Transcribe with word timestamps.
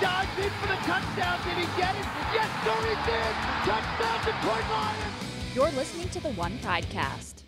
dives 0.00 0.38
in 0.38 0.50
for 0.50 0.66
the 0.66 0.80
touchdown. 0.82 1.38
Did 1.44 1.58
he 1.58 1.80
get 1.80 1.94
it? 1.94 2.06
Yes, 2.32 2.50
sir, 2.64 2.74
he 2.82 2.94
did. 3.10 3.34
Touchdown, 3.64 4.18
Detroit 4.24 4.64
Lions. 4.70 5.14
You're 5.54 5.70
listening 5.70 6.08
to 6.08 6.20
the 6.20 6.30
One 6.30 6.58
Pridecast. 6.58 7.42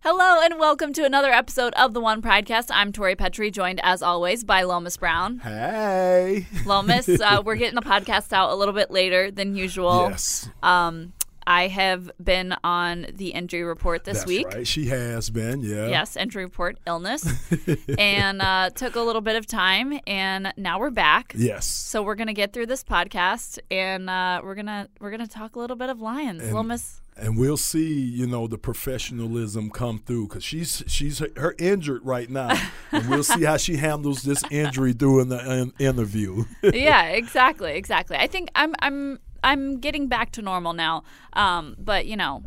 Hello 0.00 0.40
and 0.42 0.58
welcome 0.58 0.92
to 0.94 1.04
another 1.04 1.30
episode 1.30 1.74
of 1.74 1.92
the 1.92 2.00
One 2.00 2.22
Pridecast. 2.22 2.70
I'm 2.72 2.90
Tori 2.90 3.14
Petry, 3.14 3.52
joined 3.52 3.80
as 3.84 4.02
always 4.02 4.44
by 4.44 4.62
Lomas 4.62 4.96
Brown. 4.96 5.40
Hey. 5.40 6.46
Lomas, 6.64 7.08
uh, 7.08 7.42
we're 7.44 7.56
getting 7.56 7.76
the 7.76 7.82
podcast 7.82 8.32
out 8.32 8.50
a 8.50 8.54
little 8.54 8.74
bit 8.74 8.90
later 8.90 9.30
than 9.30 9.54
usual. 9.54 10.08
Yes. 10.10 10.48
Um, 10.62 11.12
I 11.46 11.68
have 11.68 12.10
been 12.22 12.54
on 12.64 13.06
the 13.14 13.28
injury 13.30 13.62
report 13.62 14.04
this 14.04 14.18
That's 14.18 14.26
week. 14.26 14.46
right. 14.48 14.66
She 14.66 14.86
has 14.86 15.30
been, 15.30 15.60
yeah. 15.62 15.88
Yes, 15.88 16.16
injury 16.16 16.44
report, 16.44 16.78
illness, 16.86 17.26
and 17.98 18.40
uh, 18.42 18.70
took 18.74 18.96
a 18.96 19.00
little 19.00 19.20
bit 19.22 19.36
of 19.36 19.46
time, 19.46 19.98
and 20.06 20.52
now 20.56 20.78
we're 20.78 20.90
back. 20.90 21.34
Yes. 21.36 21.66
So 21.66 22.02
we're 22.02 22.14
gonna 22.14 22.32
get 22.32 22.52
through 22.52 22.66
this 22.66 22.84
podcast, 22.84 23.58
and 23.70 24.08
uh, 24.10 24.40
we're 24.44 24.54
gonna 24.54 24.88
we're 25.00 25.10
gonna 25.10 25.26
talk 25.26 25.56
a 25.56 25.58
little 25.58 25.76
bit 25.76 25.88
of 25.90 26.00
Lions. 26.00 26.42
And- 26.42 26.52
Lomas, 26.54 27.00
And 27.16 27.36
we'll 27.38 27.56
see, 27.58 27.92
you 28.00 28.26
know, 28.26 28.46
the 28.46 28.56
professionalism 28.58 29.70
come 29.70 29.98
through 29.98 30.28
because 30.28 30.44
she's 30.44 30.82
she's 30.86 31.20
her 31.36 31.54
injured 31.58 32.04
right 32.04 32.28
now, 32.30 32.58
and 32.92 33.08
we'll 33.08 33.22
see 33.24 33.44
how 33.44 33.56
she 33.56 33.76
handles 33.76 34.22
this 34.22 34.42
injury 34.50 34.94
during 34.94 35.28
the 35.28 35.40
in- 35.52 35.72
interview. 35.78 36.44
yeah, 36.62 37.04
exactly, 37.08 37.72
exactly. 37.72 38.16
I 38.16 38.26
think 38.26 38.48
I'm 38.54 38.74
I'm 38.80 39.18
I'm 39.42 39.78
getting 39.78 40.08
back 40.08 40.32
to 40.32 40.42
normal 40.42 40.72
now. 40.72 41.04
Um, 41.32 41.76
but 41.78 42.06
you 42.06 42.16
know, 42.16 42.42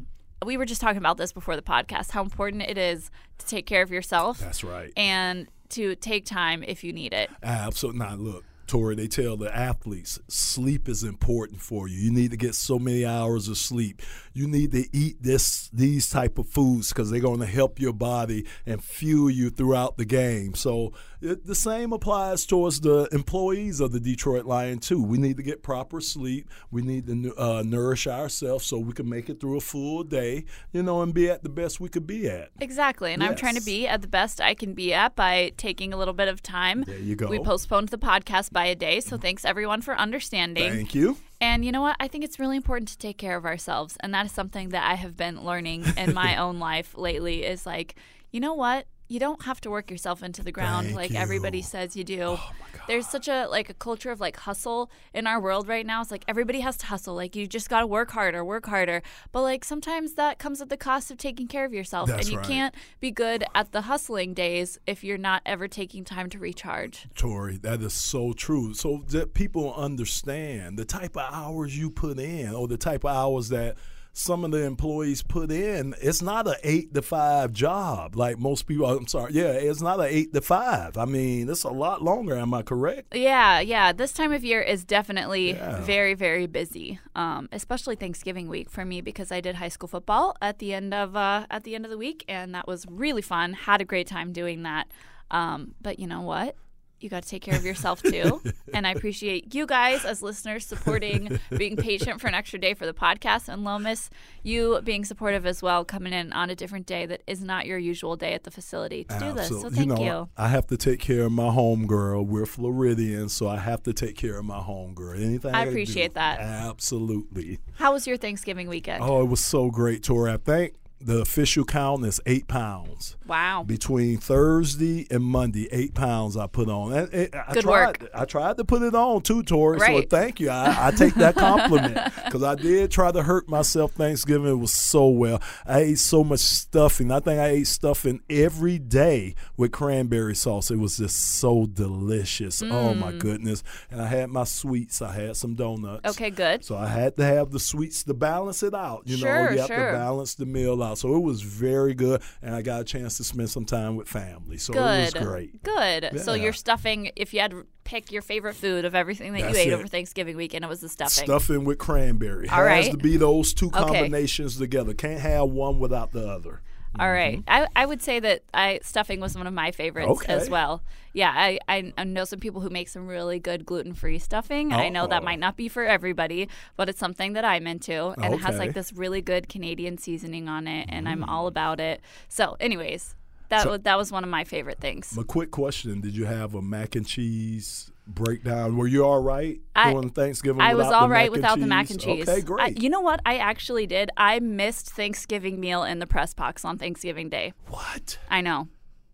we 0.46 0.58
were 0.58 0.66
just 0.66 0.82
talking 0.82 0.98
about 0.98 1.18
this 1.18 1.32
before 1.32 1.56
the 1.56 1.62
podcast. 1.62 2.12
How 2.12 2.22
important 2.22 2.64
it 2.64 2.78
is 2.78 3.10
to 3.40 3.46
take 3.46 3.66
care 3.66 3.82
of 3.82 3.92
yourself 3.92 4.40
That's 4.40 4.64
right. 4.64 4.92
and 4.96 5.48
to 5.70 5.96
take 5.96 6.26
time 6.26 6.64
if 6.64 6.84
you 6.84 6.94
need 6.94 7.14
it. 7.14 7.30
Absolutely. 7.42 8.00
Now, 8.00 8.16
look, 8.16 8.44
Tori, 8.68 8.96
they 8.96 9.08
tell 9.08 9.38
the 9.38 9.56
athletes 9.56 10.20
sleep 10.28 10.88
is 10.88 11.04
important 11.04 11.62
for 11.62 11.88
you. 11.88 11.98
You 11.98 12.12
need 12.12 12.32
to 12.32 12.38
get 12.38 12.56
so 12.56 12.80
many 12.80 13.06
hours 13.06 13.48
of 13.48 13.58
sleep. 13.58 14.02
You 14.34 14.48
need 14.48 14.72
to 14.72 14.86
eat 14.96 15.22
this 15.22 15.70
these 15.70 16.10
type 16.10 16.38
of 16.38 16.48
foods 16.48 16.90
because 16.90 17.10
they're 17.10 17.20
going 17.20 17.40
to 17.40 17.46
help 17.46 17.80
your 17.80 17.94
body 17.94 18.46
and 18.66 18.84
fuel 18.84 19.30
you 19.30 19.50
throughout 19.50 19.98
the 19.98 20.06
game. 20.06 20.56
So 20.56 20.94
it, 21.22 21.46
the 21.46 21.56
same 21.56 21.94
applies 21.94 22.46
towards 22.46 22.82
the 22.82 23.08
employees 23.12 23.80
of 23.80 23.92
the 23.92 24.00
Detroit 24.00 24.46
Lion 24.46 24.80
too. 24.80 25.02
We 25.02 25.18
need 25.18 25.38
to 25.38 25.44
get 25.44 25.64
proper 25.64 26.02
sleep. 26.02 26.50
We 26.72 26.82
need 26.82 27.08
to 27.08 27.34
uh, 27.38 27.64
nourish 27.66 28.08
ourselves 28.08 28.66
so 28.66 28.78
we 28.78 28.94
can 28.94 29.10
make 29.10 29.30
it 29.30 29.40
through 29.40 29.58
a 29.58 29.62
full 29.62 30.04
day, 30.04 30.46
you 30.72 30.84
know, 30.84 31.02
and 31.02 31.14
be 31.14 31.30
at 31.30 31.44
the 31.44 31.50
best 31.50 31.80
we 31.80 31.90
could 31.90 32.08
be 32.08 32.30
at. 32.30 32.52
Exactly. 32.60 33.14
And 33.14 33.24
I'm 33.24 33.36
trying 33.36 33.56
to 33.56 33.64
be 33.64 33.88
at 33.88 34.02
the 34.02 34.08
best 34.08 34.42
I 34.42 34.54
can 34.54 34.74
be 34.74 34.94
at 34.94 35.16
by 35.16 35.54
taking 35.58 35.94
a 35.94 35.98
little 35.98 36.14
bit 36.14 36.28
of 36.28 36.42
time. 36.42 36.84
There 36.84 36.98
you 36.98 37.16
go. 37.16 37.28
We 37.28 37.40
postponed 37.40 37.90
the 37.90 37.98
podcast 37.98 38.52
by 38.56 38.68
a 38.68 38.76
day, 38.76 39.02
so 39.02 39.18
thanks 39.18 39.44
everyone 39.44 39.82
for 39.82 39.96
understanding. 39.98 40.72
Thank 40.72 40.96
you. 40.96 41.18
And 41.42 41.66
you 41.66 41.74
know 41.74 41.82
what? 41.82 41.98
I 42.00 42.08
think 42.08 42.24
it's 42.24 42.40
really 42.40 42.56
important 42.56 42.88
to 42.88 42.98
take 42.98 43.18
care 43.18 43.36
of 43.36 43.46
ourselves. 43.46 43.98
And 44.00 44.14
that 44.14 44.26
is 44.26 44.32
something 44.32 44.70
that 44.70 44.90
I 44.90 44.96
have 44.96 45.18
been 45.18 45.44
learning 45.44 45.84
in 45.98 46.14
my 46.14 46.38
own 46.44 46.58
life 46.58 46.98
lately 46.98 47.44
is 47.44 47.66
like, 47.66 47.96
you 48.32 48.40
know 48.40 48.54
what? 48.54 48.88
You 49.08 49.20
don't 49.20 49.44
have 49.44 49.62
to 49.62 49.70
work 49.70 49.92
yourself 49.92 50.24
into 50.24 50.44
the 50.44 50.52
ground 50.52 50.88
Thank 50.88 50.98
like 50.98 51.12
you. 51.12 51.18
Oh 51.18 51.22
everybody 51.22 51.62
says 51.62 51.96
you 51.96 52.04
do. 52.04 52.22
Oh 52.22 52.52
There's 52.88 53.08
such 53.08 53.28
a 53.28 53.46
like 53.46 53.70
a 53.70 53.74
culture 53.74 54.12
of 54.12 54.20
like 54.20 54.38
hustle 54.38 54.90
in 55.14 55.28
our 55.28 55.40
world 55.40 55.68
right 55.68 55.86
now. 55.86 56.02
It's 56.02 56.12
like 56.12 56.26
everybody 56.28 56.62
has 56.62 56.76
to 56.78 56.88
hustle. 56.88 57.14
Like 57.16 57.36
you 57.36 57.46
just 57.46 57.70
got 57.70 57.82
to 57.82 57.88
work 57.88 58.12
harder, 58.12 58.44
work 58.44 58.66
harder. 58.66 59.04
But 59.32 59.44
like 59.44 59.64
sometimes 59.64 60.14
that 60.14 60.40
comes 60.40 60.60
at 60.60 60.70
the 60.70 60.78
cost 60.78 61.12
of 61.12 61.18
taking 61.18 61.48
care 61.48 61.66
of 61.66 61.74
yourself. 61.74 62.10
That's 62.10 62.26
and 62.26 62.34
you 62.34 62.38
right. 62.40 62.48
can't 62.48 62.76
be 63.00 63.12
good 63.12 63.44
at 63.54 63.72
the 63.72 63.82
hustling 63.82 64.34
days 64.34 64.80
if 64.88 65.04
you're 65.04 65.18
not 65.18 65.44
ever 65.46 65.68
taking 65.68 66.04
time 66.04 66.30
to 66.32 66.40
recharge. 66.40 67.08
Tori, 67.16 67.58
that 67.58 67.82
is 67.82 67.94
so 67.94 68.34
true. 68.34 68.74
So 68.74 69.04
that 69.10 69.34
people 69.34 69.74
understand 69.76 70.80
the 70.80 70.86
type 70.86 71.16
of 71.16 71.32
hours 71.32 71.78
you 71.78 71.92
put 71.92 72.20
in, 72.20 72.54
or 72.54 72.68
the 72.68 72.78
type 72.78 73.04
of 73.04 73.16
hours 73.16 73.50
that 73.50 73.78
some 74.18 74.46
of 74.46 74.52
the 74.52 74.64
employees 74.64 75.22
put 75.22 75.52
in. 75.52 75.94
It's 76.02 76.22
not 76.22 76.48
an 76.48 76.56
eight 76.64 76.94
to 76.94 77.02
five 77.02 77.52
job 77.52 78.16
like 78.16 78.40
most 78.40 78.66
people. 78.66 78.86
I'm 78.86 79.08
sorry, 79.08 79.34
yeah, 79.34 79.52
it's 79.52 79.82
not 79.82 80.00
an 80.00 80.08
eight 80.10 80.34
to 80.34 80.40
five. 80.40 80.98
I 80.98 81.04
mean, 81.04 81.50
it's 81.50 81.64
a 81.64 81.70
lot 81.70 82.02
longer. 82.02 82.38
Am 82.38 82.54
I 82.54 82.62
correct? 82.62 83.14
Yeah, 83.14 83.60
yeah. 83.60 83.92
This 83.92 84.14
time 84.14 84.32
of 84.32 84.44
year 84.46 84.62
is 84.62 84.86
definitely 84.86 85.52
Yeah. 85.52 85.82
very, 85.82 86.14
very 86.14 86.48
busy. 86.48 87.00
Um, 87.14 87.50
especially 87.52 87.98
Thanksgiving 87.98 88.48
week 88.48 88.70
for 88.70 88.86
me 88.86 89.02
because 89.02 89.34
I 89.34 89.42
did 89.42 89.56
high 89.56 89.68
school 89.68 89.90
football 89.90 90.36
at 90.42 90.60
the 90.60 90.74
end 90.74 90.94
of 90.94 91.16
uh, 91.18 91.46
at 91.52 91.66
the 91.66 91.76
end 91.76 91.84
of 91.84 91.92
the 91.92 91.98
week, 91.98 92.24
and 92.30 92.56
that 92.56 92.68
was 92.68 92.86
really 92.90 93.22
fun. 93.22 93.52
Had 93.52 93.82
a 93.82 93.86
great 93.86 94.08
time 94.08 94.32
doing 94.32 94.64
that. 94.64 94.88
Um, 95.30 95.76
but 95.82 96.00
you 96.00 96.08
know 96.08 96.22
what? 96.22 96.56
You 97.00 97.10
got 97.10 97.24
to 97.24 97.30
take 97.30 97.42
care 97.42 97.56
of 97.56 97.66
yourself 97.66 98.02
too. 98.02 98.42
and 98.74 98.88
I 98.88 98.92
appreciate 98.92 99.54
you 99.54 99.66
guys 99.66 100.06
as 100.06 100.22
listeners 100.22 100.66
supporting, 100.66 101.40
being 101.58 101.76
patient 101.76 102.22
for 102.22 102.28
an 102.28 102.34
extra 102.34 102.58
day 102.58 102.74
for 102.74 102.86
the 102.86 102.94
podcast, 102.94 103.50
and 103.50 103.64
Lomas, 103.64 104.10
you 104.44 104.80
being 104.84 105.04
supportive 105.04 105.46
as 105.46 105.62
well, 105.62 105.84
coming 105.84 106.14
in 106.14 106.32
on 106.34 106.50
a 106.50 106.56
different 106.56 106.86
day 106.86 107.06
that 107.06 107.22
is 107.28 107.42
not 107.42 107.66
your 107.66 107.78
usual 107.78 108.16
day 108.16 108.34
at 108.34 108.44
the 108.44 108.52
facility 108.52 109.04
to 109.04 109.20
do 109.20 109.34
this. 109.34 109.50
So 109.50 109.70
thank 109.70 110.00
you 110.00 110.06
you. 110.06 110.30
I 110.38 110.48
have 110.48 110.68
to 110.68 110.78
take 110.78 111.00
care 111.00 111.24
of 111.24 111.32
my 111.32 111.52
home 111.52 111.88
girl. 111.88 112.24
We're 112.24 112.46
Floridians, 112.46 113.34
so 113.34 113.48
I 113.48 113.58
have 113.58 113.84
to 113.84 113.94
take 113.94 114.16
care 114.16 114.38
of 114.38 114.46
my 114.46 114.60
home 114.60 114.94
girl. 114.94 115.20
Anything 115.20 115.54
I 115.54 115.62
I, 115.62 115.64
can 115.64 115.66
do. 115.66 115.72
appreciate 115.72 116.14
that. 116.14 116.40
Absolutely. 116.40 117.60
How 117.76 117.94
was 117.94 118.08
your 118.08 118.18
Thanksgiving 118.18 118.68
weekend? 118.68 119.04
Oh, 119.04 119.22
it 119.22 119.26
was 119.26 119.44
so 119.44 119.70
great, 119.70 120.04
Tori. 120.04 120.32
I 120.32 120.38
think 120.38 120.76
the 121.02 121.20
official 121.20 121.66
count 121.66 122.06
is 122.06 122.22
eight 122.26 122.48
pounds. 122.48 123.18
Wow. 123.28 123.64
between 123.64 124.18
Thursday 124.18 125.08
and 125.10 125.24
Monday, 125.24 125.68
eight 125.72 125.94
pounds 125.94 126.38
I 126.38 126.48
put 126.48 126.70
on. 126.70 126.94
And 126.94 127.14
it, 127.14 127.36
I 127.36 127.54
Good 127.54 127.64
tried, 127.64 128.02
work. 128.02 128.10
I 128.14 128.26
tried 128.26 128.58
to 128.58 128.66
put 128.66 128.82
it 128.82 128.94
on 128.96 129.22
too, 129.22 129.44
Tori. 129.44 129.80
So 129.80 130.02
thank 130.04 130.40
you. 130.40 130.50
I, 130.50 130.88
I 130.88 130.92
take 130.92 131.16
that 131.16 131.36
compliment 131.38 131.98
because 132.26 132.44
I 132.44 132.56
did 132.56 132.92
try 132.92 133.12
to 133.12 133.24
hurt 133.24 133.50
myself 133.50 133.94
Thanksgiving. 133.94 134.48
It 134.52 134.60
was 134.60 134.74
so 134.74 135.08
well. 135.08 135.42
I 135.66 135.80
ate 135.82 136.00
so 136.00 136.24
much 136.24 136.40
stuffing. 136.42 137.12
I 137.12 137.20
think 137.20 137.40
I 137.40 137.48
ate 137.48 137.68
stuffing 137.68 138.22
every 138.30 138.78
day 138.80 139.36
with 139.58 139.72
cranberry 139.72 140.36
sauce. 140.36 140.70
It 140.72 140.78
was 140.78 140.98
just 140.98 141.18
so 141.40 141.66
delicious. 141.66 142.62
Oh 142.62 142.94
my 142.94 143.12
Mm. 143.14 143.20
goodness! 143.20 143.64
And 143.92 144.02
I 144.02 144.08
had 144.08 144.30
my 144.30 144.44
sweets. 144.44 145.02
I 145.02 145.14
had 145.14 145.38
some 145.38 145.56
donuts. 145.56 146.10
Okay, 146.16 146.30
good. 146.30 146.66
So 146.66 146.76
I 146.76 146.88
had 146.88 147.16
to 147.18 147.24
have 147.24 147.52
the 147.52 147.60
sweets 147.60 148.04
to 148.04 148.14
balance 148.14 148.64
it 148.64 148.74
out. 148.74 149.04
You 149.06 149.18
Sure, 149.18 149.46
know, 149.46 149.52
you 149.52 149.58
have 149.60 149.68
sure. 149.68 149.92
to 149.92 149.98
balance 149.98 150.36
the 150.36 150.46
meal 150.46 150.82
out. 150.84 150.98
So 150.98 151.16
it 151.16 151.20
was 151.22 151.42
very 151.42 151.94
good, 151.94 152.22
and 152.42 152.54
I 152.56 152.62
got 152.62 152.82
a 152.82 152.84
chance 152.84 153.15
to 153.18 153.24
spend 153.24 153.50
some 153.50 153.66
time 153.66 153.96
with 153.96 154.08
family. 154.08 154.58
So 154.58 154.74
it 154.74 154.78
was 154.78 155.14
great. 155.14 155.64
Good. 155.64 156.20
So 156.22 156.34
Yeah. 156.34 156.44
your 156.44 156.54
stuffing, 156.54 157.12
if 157.16 157.34
you 157.34 157.40
had 157.40 157.52
to 157.52 157.66
pick 157.84 158.12
your 158.12 158.22
favorite 158.22 158.56
food 158.56 158.86
of 158.86 158.96
everything 158.96 159.34
that 159.34 159.42
That's 159.42 159.54
you 159.56 159.60
ate 159.64 159.68
it. 159.70 159.74
over 159.74 159.88
Thanksgiving 159.88 160.36
weekend, 160.38 160.64
it 160.66 160.68
was 160.68 160.82
the 160.82 160.90
stuffing. 160.90 161.26
Stuffing 161.26 161.64
with 161.66 161.78
cranberry 161.78 162.50
All 162.50 162.56
has 162.58 162.66
right. 162.66 162.92
to 162.92 162.98
be 162.98 163.18
those 163.18 163.54
two 163.54 163.68
Okay. 163.68 163.80
combinations 163.80 164.58
together. 164.58 164.94
Can't 164.94 165.20
have 165.20 165.50
one 165.50 165.80
without 165.80 166.12
the 166.12 166.28
other. 166.28 166.62
All 167.00 167.12
right. 167.12 167.40
Mm-hmm. 167.40 167.50
I, 167.50 167.68
I 167.76 167.86
would 167.86 168.02
say 168.02 168.20
that 168.20 168.44
I 168.54 168.80
stuffing 168.84 169.20
was 169.20 169.36
one 169.38 169.48
of 169.48 169.54
my 169.54 169.72
favorites 169.72 170.24
as 170.28 170.44
Okay. 170.44 170.52
well. 170.52 170.84
Yeah, 171.14 171.32
I, 171.34 171.60
I, 171.70 171.94
I 171.98 172.04
know 172.04 172.26
some 172.26 172.40
people 172.40 172.60
who 172.62 172.70
make 172.70 172.90
some 172.90 173.08
really 173.08 173.40
good 173.40 173.66
gluten 173.66 173.94
free 173.94 174.20
stuffing. 174.20 174.74
I 174.74 174.90
know 174.90 175.08
that 175.08 175.22
Oh. 175.22 175.26
might 175.26 175.40
not 175.40 175.56
be 175.56 175.70
for 175.70 175.84
everybody, 175.86 176.50
but 176.76 176.90
it's 176.90 177.00
something 177.00 177.34
that 177.34 177.46
I'm 177.46 177.68
into. 177.68 178.10
And 178.22 178.34
it 178.34 178.42
has 178.42 178.56
Okay. 178.56 178.58
like 178.58 178.74
this 178.74 178.92
really 178.92 179.22
good 179.22 179.48
Canadian 179.48 179.98
seasoning 179.98 180.50
on 180.50 180.68
it, 180.68 180.88
and 180.90 181.08
I'm 181.08 181.24
all 181.24 181.46
mm. 181.46 181.50
about 181.50 181.80
it. 181.80 182.02
So, 182.28 182.58
anyways, 182.60 183.16
that, 183.50 183.64
So- 183.64 183.72
was, 183.72 183.82
that 183.82 183.98
was 183.98 184.12
one 184.12 184.24
of 184.26 184.30
my 184.30 184.44
favorite 184.44 184.80
things. 184.80 185.18
A 185.18 185.24
quick 185.24 185.52
question: 185.52 186.02
Did 186.02 186.18
you 186.18 186.26
have 186.26 186.54
a 186.54 186.62
mac 186.62 186.96
and 186.96 187.08
cheese 187.08 187.92
breakdown? 188.08 188.78
Were 188.78 188.88
you 188.88 189.04
all 189.06 189.22
right 189.22 189.60
I- 189.76 189.94
on 189.94 190.10
Thanksgiving? 190.10 190.62
I 190.62 190.74
was 190.76 190.88
all 190.88 191.10
right 191.10 191.32
without 191.32 191.60
the 191.60 191.68
mac 191.68 191.90
and 191.90 192.00
cheese? 192.00 192.26
cheese. 192.26 192.30
Okay, 192.30 192.38
I- 192.38 192.42
great. 192.42 192.82
you 192.82 192.90
know 192.90 193.02
what? 193.02 193.20
I 193.26 193.38
actually 193.38 193.88
did. 193.88 194.10
I 194.18 194.40
missed 194.40 194.90
Thanksgiving 194.92 195.60
meal 195.60 195.84
in 195.84 196.00
the 196.00 196.08
press 196.08 196.34
box 196.34 196.64
on 196.66 196.78
Thanksgiving 196.78 197.30
Day. 197.30 197.54
what? 197.68 198.18
I 198.30 198.42
know. 198.42 198.68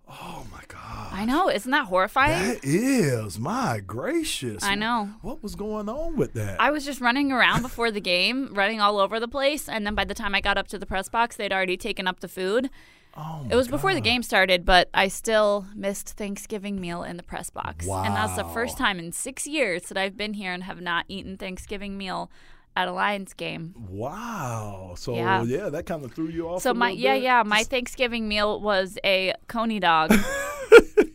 Oh 0.10 0.46
my 0.52 0.62
God. 0.68 1.08
I 1.14 1.24
know. 1.24 1.50
Isn't 1.50 1.72
that 1.72 1.86
horrifying? 1.88 2.46
That 2.56 2.60
is 2.66 3.40
my 3.40 3.80
gracious. 3.86 4.62
I 4.62 4.76
know. 4.76 5.10
What 5.22 5.42
was 5.42 5.56
going 5.56 5.88
on 5.88 6.18
with 6.18 6.34
that? 6.34 6.60
I 6.60 6.70
was 6.70 6.84
just 6.84 7.00
running 7.00 7.32
around 7.32 7.62
before 7.62 7.92
the 7.92 8.02
game, 8.02 8.54
running 8.54 8.82
all 8.82 9.00
over 9.00 9.22
the 9.22 9.28
place, 9.30 9.70
and 9.70 9.86
then 9.86 9.96
by 9.96 10.04
the 10.04 10.14
time 10.14 10.36
I 10.36 10.42
got 10.42 10.58
up 10.58 10.68
to 10.70 10.78
the 10.78 10.86
press 10.86 11.08
box, 11.08 11.38
they'd 11.38 11.54
already 11.54 11.78
taken 11.78 12.08
up 12.08 12.20
the 12.20 12.28
food. 12.28 12.70
Oh 13.18 13.46
It 13.50 13.56
was 13.56 13.68
before 13.68 13.94
the 13.94 14.02
game 14.02 14.24
started, 14.24 14.66
but 14.66 14.90
I 14.94 15.08
still 15.08 15.66
missed 15.76 16.10
Thanksgiving 16.12 16.80
meal 16.80 17.04
in 17.04 17.18
the 17.18 17.24
press 17.24 17.50
box. 17.50 17.88
And 17.88 18.16
that's 18.16 18.36
the 18.36 18.46
first 18.46 18.78
time 18.78 19.00
in 19.00 19.12
six 19.12 19.46
years 19.48 19.84
that 19.84 19.98
I've 19.98 20.18
been 20.18 20.34
here 20.34 20.54
and 20.54 20.64
have 20.64 20.82
not 20.82 21.06
eaten 21.08 21.38
Thanksgiving 21.38 21.98
meal 21.98 22.30
at 22.76 22.88
a 22.88 22.92
Lions 22.94 23.34
game. 23.34 23.76
Wow. 23.90 24.94
So 24.98 25.16
Yeah. 25.16 25.44
yeah, 25.44 25.70
that 25.70 25.86
kind 25.86 26.06
of 26.06 26.14
threw 26.14 26.28
you 26.30 26.48
off. 26.48 26.62
So 26.62 26.74
my 26.74 26.90
yeah 26.92 27.16
bit? 27.16 27.24
yeah 27.24 27.44
my 27.44 27.64
Thanksgiving 27.64 28.28
meal 28.28 28.60
was 28.62 28.98
a 29.04 29.34
coney 29.48 29.80
dog. 29.80 30.14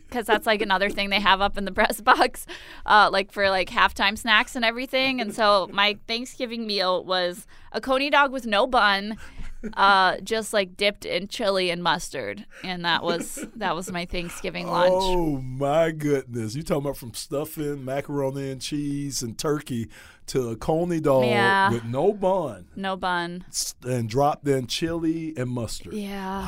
Because 0.09 0.25
that's 0.25 0.47
like 0.47 0.61
another 0.61 0.89
thing 0.89 1.09
they 1.09 1.19
have 1.19 1.41
up 1.41 1.57
in 1.57 1.65
the 1.65 1.71
press 1.71 1.99
box, 2.09 2.45
uh, 2.85 3.09
like 3.11 3.29
for 3.29 3.49
like 3.49 3.69
halftime 3.69 4.17
snacks 4.17 4.55
and 4.55 4.63
everything. 4.63 5.19
And 5.19 5.35
so 5.35 5.69
my 5.73 5.97
Thanksgiving 6.07 6.65
meal 6.65 7.03
was 7.03 7.45
a 7.73 7.81
coney 7.81 8.09
dog 8.09 8.31
with 8.31 8.45
no 8.45 8.65
bun, 8.67 9.17
uh, 9.73 10.17
just 10.23 10.53
like 10.53 10.77
dipped 10.77 11.05
in 11.05 11.27
chili 11.27 11.69
and 11.69 11.81
mustard, 11.83 12.45
and 12.63 12.85
that 12.85 13.03
was 13.03 13.45
that 13.55 13.75
was 13.75 13.91
my 13.91 14.05
Thanksgiving 14.05 14.67
lunch. 14.67 14.91
Oh 14.93 15.37
my 15.41 15.91
goodness! 15.91 16.55
You 16.55 16.63
talking 16.63 16.83
about 16.85 16.97
from 16.97 17.13
stuffing 17.13 17.83
macaroni 17.85 18.51
and 18.51 18.61
cheese 18.61 19.21
and 19.21 19.37
turkey 19.37 19.89
to 20.27 20.49
a 20.49 20.55
coney 20.57 20.99
dog 20.99 21.25
Yeah. 21.25 21.71
with 21.71 21.85
no 21.85 22.11
bun 22.11 22.67
No 22.75 22.97
bun. 22.97 23.45
and 23.83 24.09
dropped 24.09 24.45
in 24.47 24.67
chili 24.67 25.33
and 25.37 25.49
mustard. 25.49 25.93
Yeah. 25.93 26.47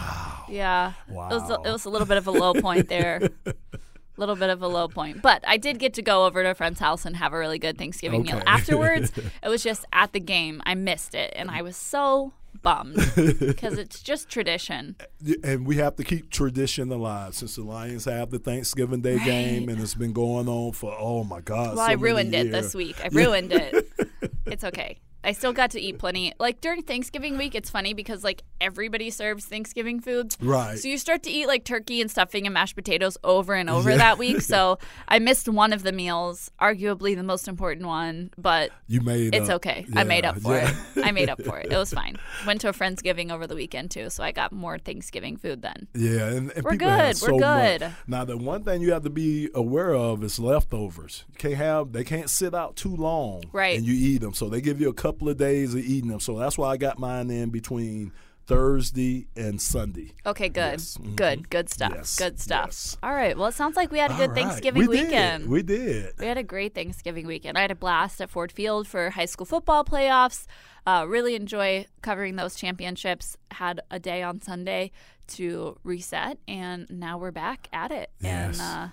Yeah. 0.50 0.94
It 1.08 1.14
was 1.14 1.50
a, 1.50 1.54
Wow. 1.54 1.64
it 1.64 1.72
was 1.72 1.86
a 1.86 1.90
little 1.90 2.08
bit 2.08 2.18
of 2.18 2.28
a 2.28 2.32
low 2.32 2.54
point 2.54 2.90
there. 2.90 3.30
A 3.46 3.54
little 4.18 4.36
bit 4.36 4.50
of 4.50 4.62
a 4.62 4.68
low 4.68 4.90
point. 4.90 5.22
But 5.22 5.46
I 5.48 5.56
did 5.56 5.80
get 5.80 5.94
to 5.94 6.02
go 6.02 6.26
over 6.26 6.44
to 6.44 6.50
a 6.52 6.56
friend's 6.56 6.82
house 6.82 7.06
and 7.06 7.16
have 7.16 7.32
a 7.32 7.38
really 7.40 7.58
good 7.58 7.78
Thanksgiving 7.78 8.24
meal. 8.24 8.42
Afterwards, 8.46 9.14
it 9.44 9.48
was 9.48 9.64
just 9.64 9.86
at 9.94 10.12
the 10.12 10.20
game. 10.20 10.62
I 10.66 10.76
missed 10.76 11.16
it 11.16 11.32
and 11.38 11.50
I 11.50 11.62
was 11.62 11.78
so 11.78 12.34
bummed 12.62 12.96
because 13.40 13.78
it's 13.78 14.02
just 14.02 14.30
tradition. 14.30 14.96
And 15.44 15.66
we 15.66 15.78
have 15.78 15.96
to 15.98 16.04
keep 16.04 16.30
tradition 16.30 16.92
alive 16.92 17.36
since 17.36 17.56
the 17.56 17.64
Lions 17.64 18.06
have 18.06 18.32
the 18.32 18.40
Thanksgiving 18.40 19.02
Day 19.02 19.24
game 19.24 19.70
and 19.70 19.82
it's 19.82 19.96
been 19.96 20.14
going 20.14 20.48
on 20.48 20.74
for 20.74 20.96
oh 20.98 21.24
my 21.24 21.42
God. 21.42 21.76
Well, 21.76 21.86
so 21.86 21.92
I 21.92 21.94
ruined 21.94 22.34
it 22.34 22.52
this 22.52 22.74
week. 22.74 22.98
I 23.04 23.10
ruined 23.10 23.54
it. 23.54 23.88
It's 24.46 24.64
okay. 24.64 24.98
I 25.24 25.34
still 25.34 25.52
got 25.54 25.72
to 25.72 25.82
eat 25.82 25.98
plenty. 25.98 26.34
Like 26.40 26.62
during 26.62 26.82
Thanksgiving 26.84 27.38
week, 27.38 27.54
it's 27.56 27.70
funny 27.70 27.94
because 27.94 28.24
like 28.24 28.44
everybody 28.62 29.10
serves 29.10 29.46
Thanksgiving 29.46 30.00
foods. 30.00 30.38
Right. 30.42 30.80
So 30.80 30.88
you 30.88 30.98
start 30.98 31.24
to 31.24 31.30
eat 31.32 31.48
like 31.48 31.66
turkey 31.66 32.00
and 32.02 32.10
stuffing 32.10 32.46
and 32.48 32.54
mashed 32.54 32.76
potatoes 32.76 33.18
over 33.24 33.54
and 33.54 33.70
over 33.70 33.90
Yeah. 33.90 33.98
that 33.98 34.18
week. 34.18 34.42
So 34.42 34.80
I 35.08 35.20
missed 35.20 35.50
one 35.50 35.74
of 35.74 35.84
the 35.84 35.92
meals, 35.92 36.52
arguably 36.62 37.16
the 37.16 37.24
most 37.24 37.48
important 37.50 37.86
one, 37.88 38.32
but 38.38 38.72
You 38.88 39.02
made 39.02 39.36
it's 39.36 39.50
up. 39.50 39.58
okay. 39.58 39.86
I 39.96 40.04
made 40.06 40.24
up 40.26 40.40
for 40.40 40.54
yeah. 40.56 40.74
it. 40.96 41.04
I 41.06 41.12
made 41.12 41.30
up 41.30 41.42
for 41.44 41.60
it. 41.60 41.72
It 41.72 41.76
was 41.78 41.92
fine. 42.02 42.16
Went 42.48 42.62
to 42.62 42.70
a 42.70 42.74
friend's 42.74 43.02
giving 43.02 43.30
over 43.30 43.46
the 43.46 43.56
weekend 43.56 43.92
too, 43.92 44.10
so 44.10 44.24
I 44.24 44.32
got 44.32 44.52
more 44.54 44.78
Thanksgiving 44.78 45.36
food 45.38 45.62
then. 45.62 45.88
Yeah, 45.94 46.28
and, 46.30 46.52
and 46.52 46.64
We're 46.64 46.76
good, 46.78 47.18
so 47.18 47.34
we're 47.34 47.40
much. 47.40 47.80
good. 47.80 47.92
Now, 48.08 48.24
the 48.26 48.38
one 48.38 48.64
thing 48.64 48.82
you 48.82 48.94
have 48.94 49.04
to 49.04 49.10
be 49.10 49.50
aware 49.54 49.94
of 49.94 50.24
is 50.24 50.40
leftovers. 50.40 51.26
You 51.30 51.36
can't 51.38 51.54
have 51.56 51.92
they 51.92 52.04
can't 52.04 52.30
sit 52.30 52.54
out 52.56 52.76
too 52.78 52.96
long, 52.96 53.44
Right. 53.52 53.78
And 53.78 53.86
you 53.86 53.94
eat 53.94 54.20
them, 54.22 54.34
so 54.34 54.48
they 54.50 54.62
give 54.62 54.80
you 54.80 54.90
a 54.90 54.94
couple 55.10 55.28
of 55.28 55.38
days 55.38 55.74
of 55.74 55.80
eating 55.82 56.10
them. 56.12 56.20
So 56.20 56.38
that's 56.38 56.56
why 56.58 56.70
I 56.70 56.78
got 56.78 57.00
mine 57.00 57.32
in 57.32 57.50
between 57.50 58.12
Thursday 58.46 59.28
and 59.36 59.60
Sunday. 59.60 60.12
Okay, 60.26 60.50
good. 60.50 60.74
Yes, 60.74 60.98
mhm. 60.98 61.16
Good. 61.16 61.50
Good 61.50 61.70
stuff. 61.70 61.92
Yes, 61.96 62.16
Good 62.18 62.40
stuff. 62.40 62.68
yes. 62.68 62.98
All 63.02 63.12
right. 63.14 63.36
Well, 63.38 63.48
it 63.48 63.54
sounds 63.54 63.76
like 63.76 63.92
we 63.92 63.98
had 64.00 64.12
a 64.12 64.16
good 64.16 64.32
right. 64.32 64.40
Thanksgiving 64.40 64.82
we 64.82 64.88
weekend. 64.88 65.44
Did. 65.44 65.50
We 65.52 65.64
did. 65.64 66.14
We 66.20 66.26
had 66.26 66.38
a 66.38 66.44
great 66.44 66.74
Thanksgiving 66.76 67.26
weekend. 67.28 67.58
I 67.58 67.62
had 67.62 67.72
a 67.72 67.76
blast 67.76 68.22
at 68.22 68.30
Ford 68.30 68.52
Field 68.52 68.88
for 68.88 69.10
high 69.12 69.26
school 69.26 69.46
football 69.46 69.84
playoffs. 69.84 70.46
Uh, 70.86 71.06
really 71.08 71.36
enjoy 71.36 71.86
covering 72.02 72.36
those 72.36 72.56
championships. 72.56 73.36
Had 73.52 73.82
a 73.92 74.00
day 74.00 74.22
on 74.24 74.42
Sunday 74.42 74.92
to 75.30 75.78
reset, 75.84 76.38
and 76.48 76.88
now 76.90 77.18
we're 77.18 77.32
back 77.32 77.68
at 77.74 77.92
it. 77.92 78.10
Yes. 78.20 78.60
And 78.60 78.62
uh, 78.62 78.88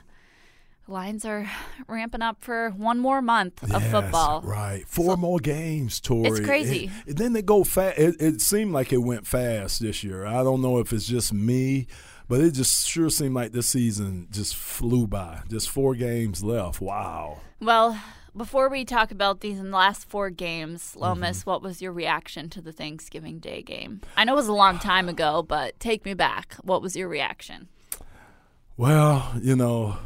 Lions 0.89 1.25
are 1.25 1.51
ramping 1.89 2.23
up 2.23 2.37
for 2.41 2.71
one 2.71 2.99
more 2.99 3.21
month 3.23 3.63
of 3.63 3.71
Yes, 3.71 3.91
football. 3.91 4.43
Right. 4.43 4.85
Four 4.87 5.17
more 5.17 5.39
games, 5.39 6.01
Tori. 6.01 6.29
It's 6.29 6.41
crazy. 6.41 6.87
And, 7.01 7.09
and 7.09 7.17
then 7.19 7.33
they 7.33 7.43
go 7.43 7.65
fast. 7.65 7.99
It, 7.99 8.17
it 8.21 8.41
seemed 8.41 8.73
like 8.73 8.93
it 8.93 8.99
went 8.99 9.27
fast 9.27 9.81
this 9.81 10.05
year. 10.05 10.25
I 10.27 10.43
don't 10.43 10.63
know 10.63 10.79
if 10.79 10.93
it's 10.93 11.07
just 11.07 11.33
me, 11.33 11.87
but 12.29 12.41
it 12.41 12.53
just 12.53 12.87
sure 12.89 13.11
seemed 13.11 13.35
like 13.35 13.53
this 13.53 13.67
season 13.69 14.29
just 14.31 14.55
flew 14.57 15.07
by. 15.07 15.43
Just 15.49 15.69
four 15.71 15.95
games 15.95 16.45
left. 16.45 16.81
Wow. 16.81 17.41
Well, 17.61 17.99
before 18.37 18.69
we 18.69 18.85
talk 18.85 19.11
about 19.11 19.41
these 19.41 19.59
in 19.59 19.71
the 19.71 19.77
last 19.77 20.09
four 20.09 20.29
games, 20.31 20.95
Lomas, 20.95 21.41
Mm-hmm. 21.41 21.51
what 21.51 21.63
was 21.63 21.81
your 21.81 21.93
reaction 21.93 22.49
to 22.51 22.61
the 22.61 22.71
Thanksgiving 22.73 23.39
Day 23.39 23.63
game? 23.63 24.03
I 24.17 24.25
know 24.25 24.35
it 24.35 24.37
was 24.37 24.49
a 24.49 24.53
long 24.53 24.79
time 24.79 25.09
ago, 25.09 25.43
but 25.43 25.81
take 25.81 26.05
me 26.05 26.13
back. 26.15 26.55
What 26.63 26.83
was 26.83 26.95
your 26.95 27.09
reaction? 27.09 27.69
Well, 28.77 29.33
you 29.41 29.57
know, 29.57 29.97